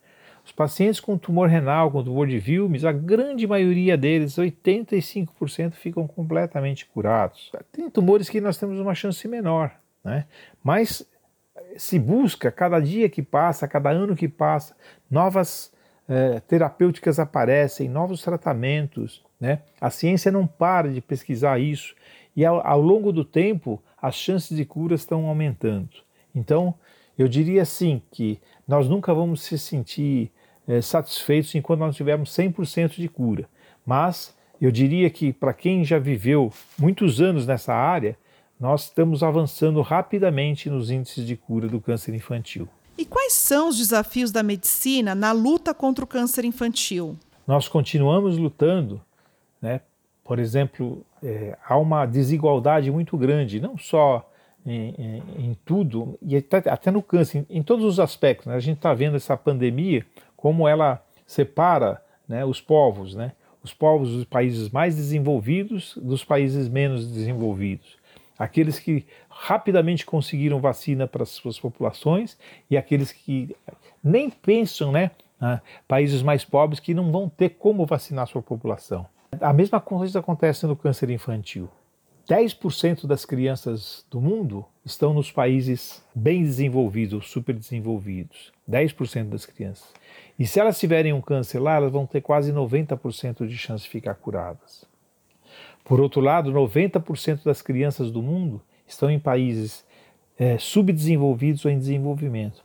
Os 0.48 0.52
pacientes 0.52 0.98
com 0.98 1.18
tumor 1.18 1.46
renal, 1.46 1.90
com 1.90 2.02
tumor 2.02 2.26
de 2.26 2.38
Wilms, 2.38 2.82
a 2.82 2.90
grande 2.90 3.46
maioria 3.46 3.98
deles, 3.98 4.36
85%, 4.36 5.72
ficam 5.72 6.06
completamente 6.06 6.86
curados. 6.86 7.52
Tem 7.70 7.90
tumores 7.90 8.30
que 8.30 8.40
nós 8.40 8.56
temos 8.56 8.80
uma 8.80 8.94
chance 8.94 9.28
menor, 9.28 9.70
né? 10.02 10.24
mas 10.64 11.06
se 11.76 11.98
busca, 11.98 12.50
cada 12.50 12.80
dia 12.80 13.10
que 13.10 13.22
passa, 13.22 13.68
cada 13.68 13.90
ano 13.90 14.16
que 14.16 14.26
passa, 14.26 14.74
novas 15.10 15.70
eh, 16.08 16.40
terapêuticas 16.48 17.18
aparecem, 17.18 17.86
novos 17.86 18.22
tratamentos. 18.22 19.22
Né? 19.38 19.60
A 19.78 19.90
ciência 19.90 20.32
não 20.32 20.46
para 20.46 20.90
de 20.90 21.02
pesquisar 21.02 21.58
isso 21.60 21.94
e 22.34 22.42
ao, 22.42 22.66
ao 22.66 22.80
longo 22.80 23.12
do 23.12 23.22
tempo 23.22 23.82
as 24.00 24.14
chances 24.14 24.56
de 24.56 24.64
cura 24.64 24.94
estão 24.94 25.26
aumentando. 25.26 25.90
Então, 26.34 26.74
eu 27.18 27.28
diria 27.28 27.60
assim 27.60 28.00
que 28.10 28.40
nós 28.66 28.88
nunca 28.88 29.12
vamos 29.12 29.42
se 29.42 29.58
sentir 29.58 30.32
é, 30.68 30.80
satisfeitos 30.82 31.54
enquanto 31.54 31.80
nós 31.80 31.96
tivermos 31.96 32.30
100% 32.30 32.96
de 32.96 33.08
cura. 33.08 33.48
Mas 33.84 34.36
eu 34.60 34.70
diria 34.70 35.08
que 35.08 35.32
para 35.32 35.54
quem 35.54 35.82
já 35.82 35.98
viveu 35.98 36.52
muitos 36.78 37.20
anos 37.20 37.46
nessa 37.46 37.74
área, 37.74 38.16
nós 38.60 38.84
estamos 38.84 39.22
avançando 39.22 39.80
rapidamente 39.80 40.68
nos 40.68 40.90
índices 40.90 41.26
de 41.26 41.36
cura 41.36 41.66
do 41.68 41.80
câncer 41.80 42.14
infantil. 42.14 42.68
E 42.98 43.04
quais 43.04 43.32
são 43.32 43.68
os 43.68 43.78
desafios 43.78 44.32
da 44.32 44.42
medicina 44.42 45.14
na 45.14 45.32
luta 45.32 45.72
contra 45.72 46.04
o 46.04 46.08
câncer 46.08 46.44
infantil? 46.44 47.16
Nós 47.46 47.68
continuamos 47.68 48.36
lutando, 48.36 49.00
né? 49.62 49.80
Por 50.24 50.38
exemplo, 50.38 51.06
é, 51.22 51.56
há 51.66 51.78
uma 51.78 52.04
desigualdade 52.04 52.90
muito 52.90 53.16
grande, 53.16 53.60
não 53.60 53.78
só 53.78 54.30
em, 54.66 54.94
em, 54.98 55.22
em 55.38 55.56
tudo, 55.64 56.18
e 56.20 56.36
até, 56.36 56.58
até, 56.68 56.90
no 56.90 57.02
câncer, 57.02 57.46
em, 57.48 57.58
em 57.60 57.62
todos 57.62 57.84
os 57.84 57.98
aspectos. 57.98 58.46
Né? 58.46 58.54
A 58.54 58.60
gente 58.60 58.76
está 58.76 58.92
vendo 58.92 59.16
essa 59.16 59.36
pandemia, 59.36 60.04
como 60.38 60.68
ela 60.68 61.04
separa 61.26 62.00
né, 62.26 62.44
os 62.44 62.60
povos, 62.60 63.14
né? 63.14 63.32
os 63.62 63.74
povos 63.74 64.12
dos 64.12 64.24
países 64.24 64.70
mais 64.70 64.94
desenvolvidos 64.94 65.98
dos 66.00 66.24
países 66.24 66.68
menos 66.68 67.10
desenvolvidos. 67.10 67.98
Aqueles 68.38 68.78
que 68.78 69.04
rapidamente 69.28 70.06
conseguiram 70.06 70.60
vacina 70.60 71.08
para 71.08 71.24
as 71.24 71.30
suas 71.30 71.58
populações 71.58 72.38
e 72.70 72.76
aqueles 72.76 73.10
que 73.10 73.54
nem 74.02 74.30
pensam, 74.30 74.92
né? 74.92 75.10
Ah, 75.40 75.60
países 75.86 76.22
mais 76.22 76.44
pobres 76.44 76.80
que 76.80 76.94
não 76.94 77.10
vão 77.10 77.28
ter 77.28 77.50
como 77.50 77.84
vacinar 77.84 78.28
sua 78.28 78.42
população. 78.42 79.06
A 79.40 79.52
mesma 79.52 79.80
coisa 79.80 80.20
acontece 80.20 80.66
no 80.66 80.76
câncer 80.76 81.10
infantil. 81.10 81.68
10% 82.28 83.06
das 83.06 83.24
crianças 83.24 84.06
do 84.10 84.20
mundo 84.20 84.64
estão 84.84 85.12
nos 85.12 85.32
países 85.32 86.04
bem 86.14 86.42
desenvolvidos, 86.42 87.30
super 87.30 87.54
desenvolvidos. 87.54 88.52
10% 88.68 89.28
das 89.28 89.46
crianças. 89.46 89.92
E 90.38 90.46
se 90.46 90.60
elas 90.60 90.78
tiverem 90.78 91.12
um 91.12 91.20
câncer 91.20 91.58
lá, 91.58 91.76
elas 91.76 91.90
vão 91.90 92.06
ter 92.06 92.20
quase 92.20 92.52
90% 92.52 93.46
de 93.46 93.56
chance 93.56 93.84
de 93.84 93.90
ficar 93.90 94.14
curadas. 94.14 94.84
Por 95.84 96.00
outro 96.00 96.20
lado, 96.20 96.52
90% 96.52 97.44
das 97.44 97.62
crianças 97.62 98.10
do 98.10 98.22
mundo 98.22 98.60
estão 98.86 99.10
em 99.10 99.18
países 99.18 99.84
é, 100.38 100.58
subdesenvolvidos 100.58 101.64
ou 101.64 101.70
em 101.70 101.78
desenvolvimento. 101.78 102.62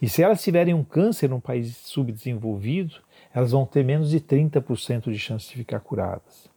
E 0.00 0.08
se 0.08 0.22
elas 0.22 0.42
tiverem 0.42 0.74
um 0.74 0.84
câncer 0.84 1.28
num 1.30 1.40
país 1.40 1.76
subdesenvolvido, 1.76 2.96
elas 3.32 3.52
vão 3.52 3.64
ter 3.64 3.84
menos 3.84 4.10
de 4.10 4.20
30% 4.20 5.10
de 5.10 5.18
chance 5.18 5.48
de 5.48 5.54
ficar 5.54 5.80
curadas. 5.80 6.50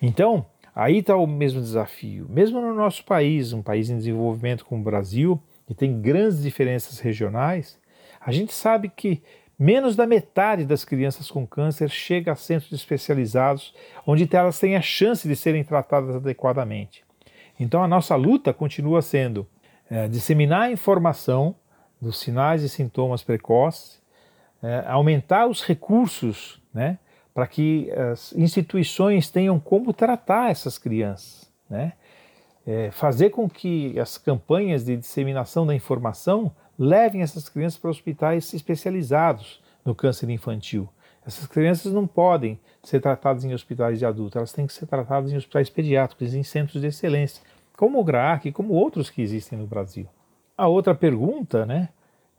Então, 0.00 0.44
aí 0.74 0.98
está 0.98 1.16
o 1.16 1.26
mesmo 1.26 1.60
desafio. 1.60 2.26
Mesmo 2.28 2.60
no 2.60 2.74
nosso 2.74 3.04
país, 3.04 3.52
um 3.52 3.62
país 3.62 3.88
em 3.88 3.96
desenvolvimento 3.96 4.64
como 4.64 4.82
o 4.82 4.84
Brasil, 4.84 5.40
que 5.66 5.74
tem 5.74 6.00
grandes 6.00 6.42
diferenças 6.42 6.98
regionais, 6.98 7.78
a 8.26 8.32
gente 8.32 8.52
sabe 8.52 8.88
que 8.88 9.22
menos 9.56 9.94
da 9.94 10.04
metade 10.04 10.64
das 10.64 10.84
crianças 10.84 11.30
com 11.30 11.46
câncer 11.46 11.88
chega 11.88 12.32
a 12.32 12.34
centros 12.34 12.72
especializados 12.72 13.72
onde 14.04 14.28
elas 14.32 14.58
têm 14.58 14.74
a 14.74 14.82
chance 14.82 15.28
de 15.28 15.36
serem 15.36 15.62
tratadas 15.62 16.16
adequadamente. 16.16 17.04
Então 17.58 17.84
a 17.84 17.86
nossa 17.88 18.16
luta 18.16 18.52
continua 18.52 19.00
sendo 19.00 19.46
é, 19.88 20.08
disseminar 20.08 20.62
a 20.62 20.72
informação 20.72 21.54
dos 22.02 22.18
sinais 22.18 22.64
e 22.64 22.68
sintomas 22.68 23.22
precoces, 23.22 24.02
é, 24.60 24.84
aumentar 24.88 25.46
os 25.46 25.62
recursos 25.62 26.60
né, 26.74 26.98
para 27.32 27.46
que 27.46 27.88
as 27.92 28.32
instituições 28.32 29.30
tenham 29.30 29.60
como 29.60 29.92
tratar 29.92 30.50
essas 30.50 30.78
crianças, 30.78 31.48
né? 31.70 31.92
É, 32.68 32.90
fazer 32.90 33.30
com 33.30 33.48
que 33.48 33.96
as 34.00 34.18
campanhas 34.18 34.84
de 34.84 34.96
disseminação 34.96 35.64
da 35.64 35.72
informação 35.72 36.52
levem 36.78 37.22
essas 37.22 37.48
crianças 37.48 37.78
para 37.78 37.90
hospitais 37.90 38.52
especializados 38.52 39.60
no 39.84 39.94
câncer 39.94 40.28
infantil. 40.30 40.88
Essas 41.26 41.46
crianças 41.46 41.92
não 41.92 42.06
podem 42.06 42.58
ser 42.82 43.00
tratadas 43.00 43.44
em 43.44 43.52
hospitais 43.52 43.98
de 43.98 44.06
adultos, 44.06 44.36
elas 44.36 44.52
têm 44.52 44.66
que 44.66 44.72
ser 44.72 44.86
tratadas 44.86 45.32
em 45.32 45.36
hospitais 45.36 45.68
pediátricos, 45.68 46.34
em 46.34 46.42
centros 46.42 46.80
de 46.80 46.88
excelência, 46.88 47.42
como 47.76 47.98
o 47.98 48.04
GRAAC, 48.04 48.52
como 48.52 48.72
outros 48.72 49.10
que 49.10 49.20
existem 49.20 49.58
no 49.58 49.66
Brasil. 49.66 50.06
A 50.56 50.68
outra 50.68 50.94
pergunta, 50.94 51.66
né, 51.66 51.88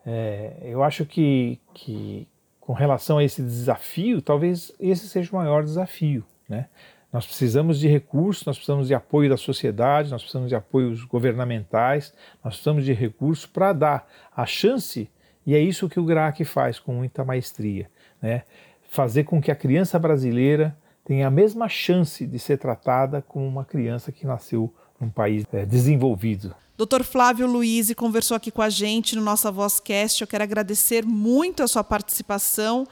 é, 0.06 0.54
eu 0.62 0.84
acho 0.84 1.06
que, 1.06 1.60
que 1.74 2.28
com 2.62 2.74
relação 2.74 3.18
a 3.18 3.24
esse 3.24 3.42
desafio, 3.42 4.22
talvez 4.22 4.72
esse 4.80 5.08
seja 5.08 5.32
o 5.32 5.36
maior 5.36 5.64
desafio. 5.64 6.24
Né? 6.48 6.68
Nós 7.12 7.26
precisamos 7.26 7.80
de 7.80 7.88
recursos, 7.88 8.46
nós 8.46 8.58
precisamos 8.58 8.88
de 8.88 8.94
apoio 8.94 9.30
da 9.30 9.38
sociedade, 9.38 10.12
nós 10.12 10.22
precisamos 10.22 10.50
de 10.50 10.56
apoios 10.56 11.04
governamentais, 11.06 12.14
nós 12.44 12.56
precisamos 12.56 12.84
de 12.84 12.94
recursos 12.94 13.46
para 13.46 13.72
dar 13.74 14.08
a 14.36 14.46
chance, 14.46 15.10
e 15.46 15.56
é 15.56 15.60
isso 15.60 15.88
que 15.88 16.00
o 16.00 16.04
GRAC 16.04 16.44
faz 16.44 16.80
com 16.80 16.94
muita 16.94 17.24
maestria, 17.24 17.90
né? 18.22 18.44
fazer 18.90 19.24
com 19.24 19.42
que 19.42 19.52
a 19.52 19.56
criança 19.56 19.98
brasileira 19.98 20.78
tenha 21.06 21.28
a 21.28 21.32
mesma 21.32 21.70
chance 21.70 22.26
de 22.26 22.38
ser 22.38 22.58
tratada 22.58 23.22
como 23.22 23.48
uma 23.48 23.64
criança 23.64 24.12
que 24.12 24.26
nasceu 24.26 24.74
num 25.00 25.10
país 25.10 25.46
é, 25.54 25.66
desenvolvido. 25.66 26.54
Dr. 26.78 27.04
Flávio 27.04 27.48
Luiz 27.48 27.92
conversou 27.96 28.36
aqui 28.36 28.52
com 28.52 28.62
a 28.62 28.70
gente 28.70 29.16
no 29.16 29.22
nossa 29.22 29.52
Vozcast. 29.52 30.22
Eu 30.22 30.28
quero 30.28 30.44
agradecer 30.44 31.06
muito 31.06 31.64
a 31.64 31.68
sua 31.68 31.84
participação. 31.84 32.86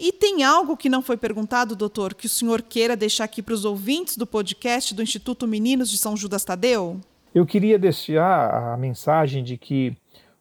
E 0.00 0.12
tem 0.12 0.44
algo 0.44 0.76
que 0.76 0.88
não 0.88 1.02
foi 1.02 1.16
perguntado, 1.16 1.74
doutor, 1.74 2.14
que 2.14 2.26
o 2.26 2.28
senhor 2.28 2.62
queira 2.62 2.96
deixar 2.96 3.24
aqui 3.24 3.42
para 3.42 3.54
os 3.54 3.64
ouvintes 3.64 4.16
do 4.16 4.26
podcast 4.26 4.94
do 4.94 5.02
Instituto 5.02 5.46
Meninos 5.46 5.90
de 5.90 5.98
São 5.98 6.16
Judas 6.16 6.44
Tadeu? 6.44 7.00
Eu 7.34 7.44
queria 7.44 7.78
deixar 7.78 8.72
a 8.72 8.76
mensagem 8.76 9.42
de 9.42 9.56
que 9.56 9.96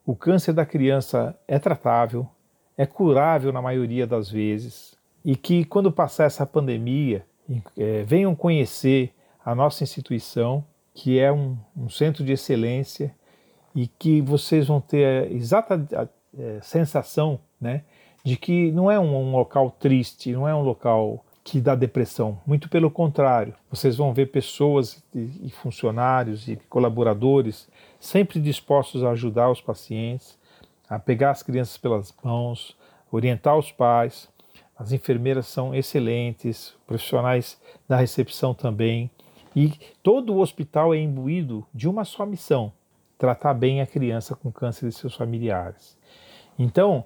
o 0.06 0.16
câncer 0.16 0.54
da 0.54 0.66
criança 0.66 1.36
é 1.48 1.58
tratável, 1.58 2.28
é 2.78 2.86
curável 2.86 3.52
na 3.52 3.62
maioria 3.62 4.06
das 4.06 4.30
vezes, 4.30 4.96
e 5.26 5.36
que 5.36 5.66
quando 5.66 5.92
passar 5.92 6.26
essa 6.26 6.46
pandemia, 6.46 7.26
é, 7.76 8.04
venham 8.04 8.36
conhecer 8.36 9.12
a 9.44 9.56
nossa 9.56 9.84
instituição 9.84 10.64
que 10.94 11.20
é 11.20 11.32
um, 11.32 11.58
um 11.76 11.90
centro 11.90 12.24
de 12.24 12.32
excelência 12.32 13.14
e 13.76 13.88
que 13.88 14.22
vocês 14.22 14.68
vão 14.68 14.82
ter 14.82 15.06
a 15.06 15.32
exata 15.32 15.88
a, 15.94 16.02
a, 16.02 16.62
sensação 16.62 17.40
né, 17.62 17.84
de 18.28 18.36
que 18.36 18.74
não 18.74 18.92
é 18.92 19.00
um, 19.00 19.16
um, 19.16 19.32
local 19.32 19.72
triste, 19.72 20.34
não 20.34 20.46
é 20.46 20.54
um 20.54 20.62
local 20.62 21.24
que 21.46 21.62
dá 21.62 21.76
depressão. 21.76 22.38
Muito 22.46 22.68
pelo 22.68 22.92
contrário, 22.92 23.54
vocês 23.72 23.96
vão 23.96 24.14
ver 24.14 24.26
pessoas 24.26 25.02
e, 25.16 25.48
e 25.48 25.50
funcionários 25.50 26.46
e 26.50 26.58
colaboradores 26.68 27.70
sempre 28.02 28.42
dispostos 28.42 29.02
a 29.02 29.12
ajudar 29.12 29.50
os 29.50 29.62
pacientes, 29.62 30.38
a 30.90 31.00
pegar 31.00 31.32
as 31.32 31.42
crianças 31.42 31.78
pelas 31.78 32.14
mãos, 32.22 32.76
orientar 33.10 33.58
os 33.58 33.72
pais. 33.72 34.28
As 34.78 34.92
enfermeiras 34.92 35.48
são 35.48 35.74
excelentes, 35.74 36.76
profissionais 36.86 37.58
da 37.88 37.96
recepção 37.96 38.54
também. 38.54 39.10
E 39.56 39.72
todo 40.04 40.34
o 40.34 40.42
hospital 40.42 40.94
é 40.94 40.98
imbuído 40.98 41.66
de 41.74 41.88
uma 41.88 42.04
só 42.04 42.26
missão: 42.26 42.74
tratar 43.18 43.54
bem 43.54 43.80
a 43.80 43.88
criança 43.88 44.36
com 44.36 44.52
câncer 44.52 44.90
e 44.90 44.92
seus 44.92 45.16
familiares. 45.16 45.98
Então, 46.60 47.06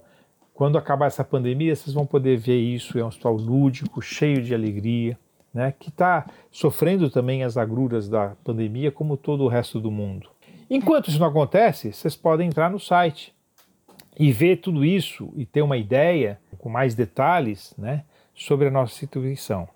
quando 0.61 0.77
acabar 0.77 1.07
essa 1.07 1.23
pandemia, 1.23 1.75
vocês 1.75 1.91
vão 1.91 2.05
poder 2.05 2.37
ver 2.37 2.59
isso. 2.59 2.99
É 2.99 3.03
um 3.03 3.07
hospital 3.07 3.33
lúdico, 3.33 3.99
cheio 3.99 4.43
de 4.43 4.53
alegria, 4.53 5.17
né, 5.51 5.73
que 5.79 5.89
está 5.89 6.27
sofrendo 6.51 7.09
também 7.09 7.43
as 7.43 7.57
agruras 7.57 8.07
da 8.07 8.35
pandemia, 8.43 8.91
como 8.91 9.17
todo 9.17 9.43
o 9.43 9.47
resto 9.47 9.79
do 9.79 9.89
mundo. 9.89 10.29
Enquanto 10.69 11.07
isso 11.07 11.19
não 11.19 11.25
acontece, 11.25 11.91
vocês 11.91 12.15
podem 12.15 12.47
entrar 12.47 12.69
no 12.69 12.79
site 12.79 13.33
e 14.19 14.31
ver 14.31 14.57
tudo 14.57 14.85
isso 14.85 15.33
e 15.35 15.47
ter 15.47 15.63
uma 15.63 15.77
ideia 15.77 16.39
com 16.59 16.69
mais 16.69 16.93
detalhes 16.93 17.73
né, 17.75 18.03
sobre 18.35 18.67
a 18.67 18.71
nossa 18.71 18.93
instituição. 18.93 19.67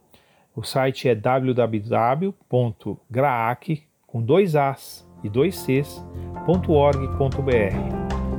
O 0.55 0.61
site 0.61 1.09
é 1.09 1.15
www.graac 1.15 2.53
com 4.05 4.21
dois 4.21 4.55
As 4.55 5.03
dois 5.31 5.55
Cs.org.br. 5.55 6.05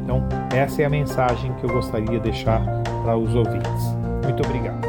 Então, 0.06 0.22
essa 0.54 0.82
é 0.82 0.84
a 0.84 0.88
mensagem 0.88 1.52
que 1.54 1.64
eu 1.64 1.70
gostaria 1.70 2.06
de 2.06 2.20
deixar 2.20 2.62
para 3.02 3.16
os 3.16 3.34
ouvintes. 3.34 3.82
Muito 4.22 4.40
obrigado. 4.44 4.85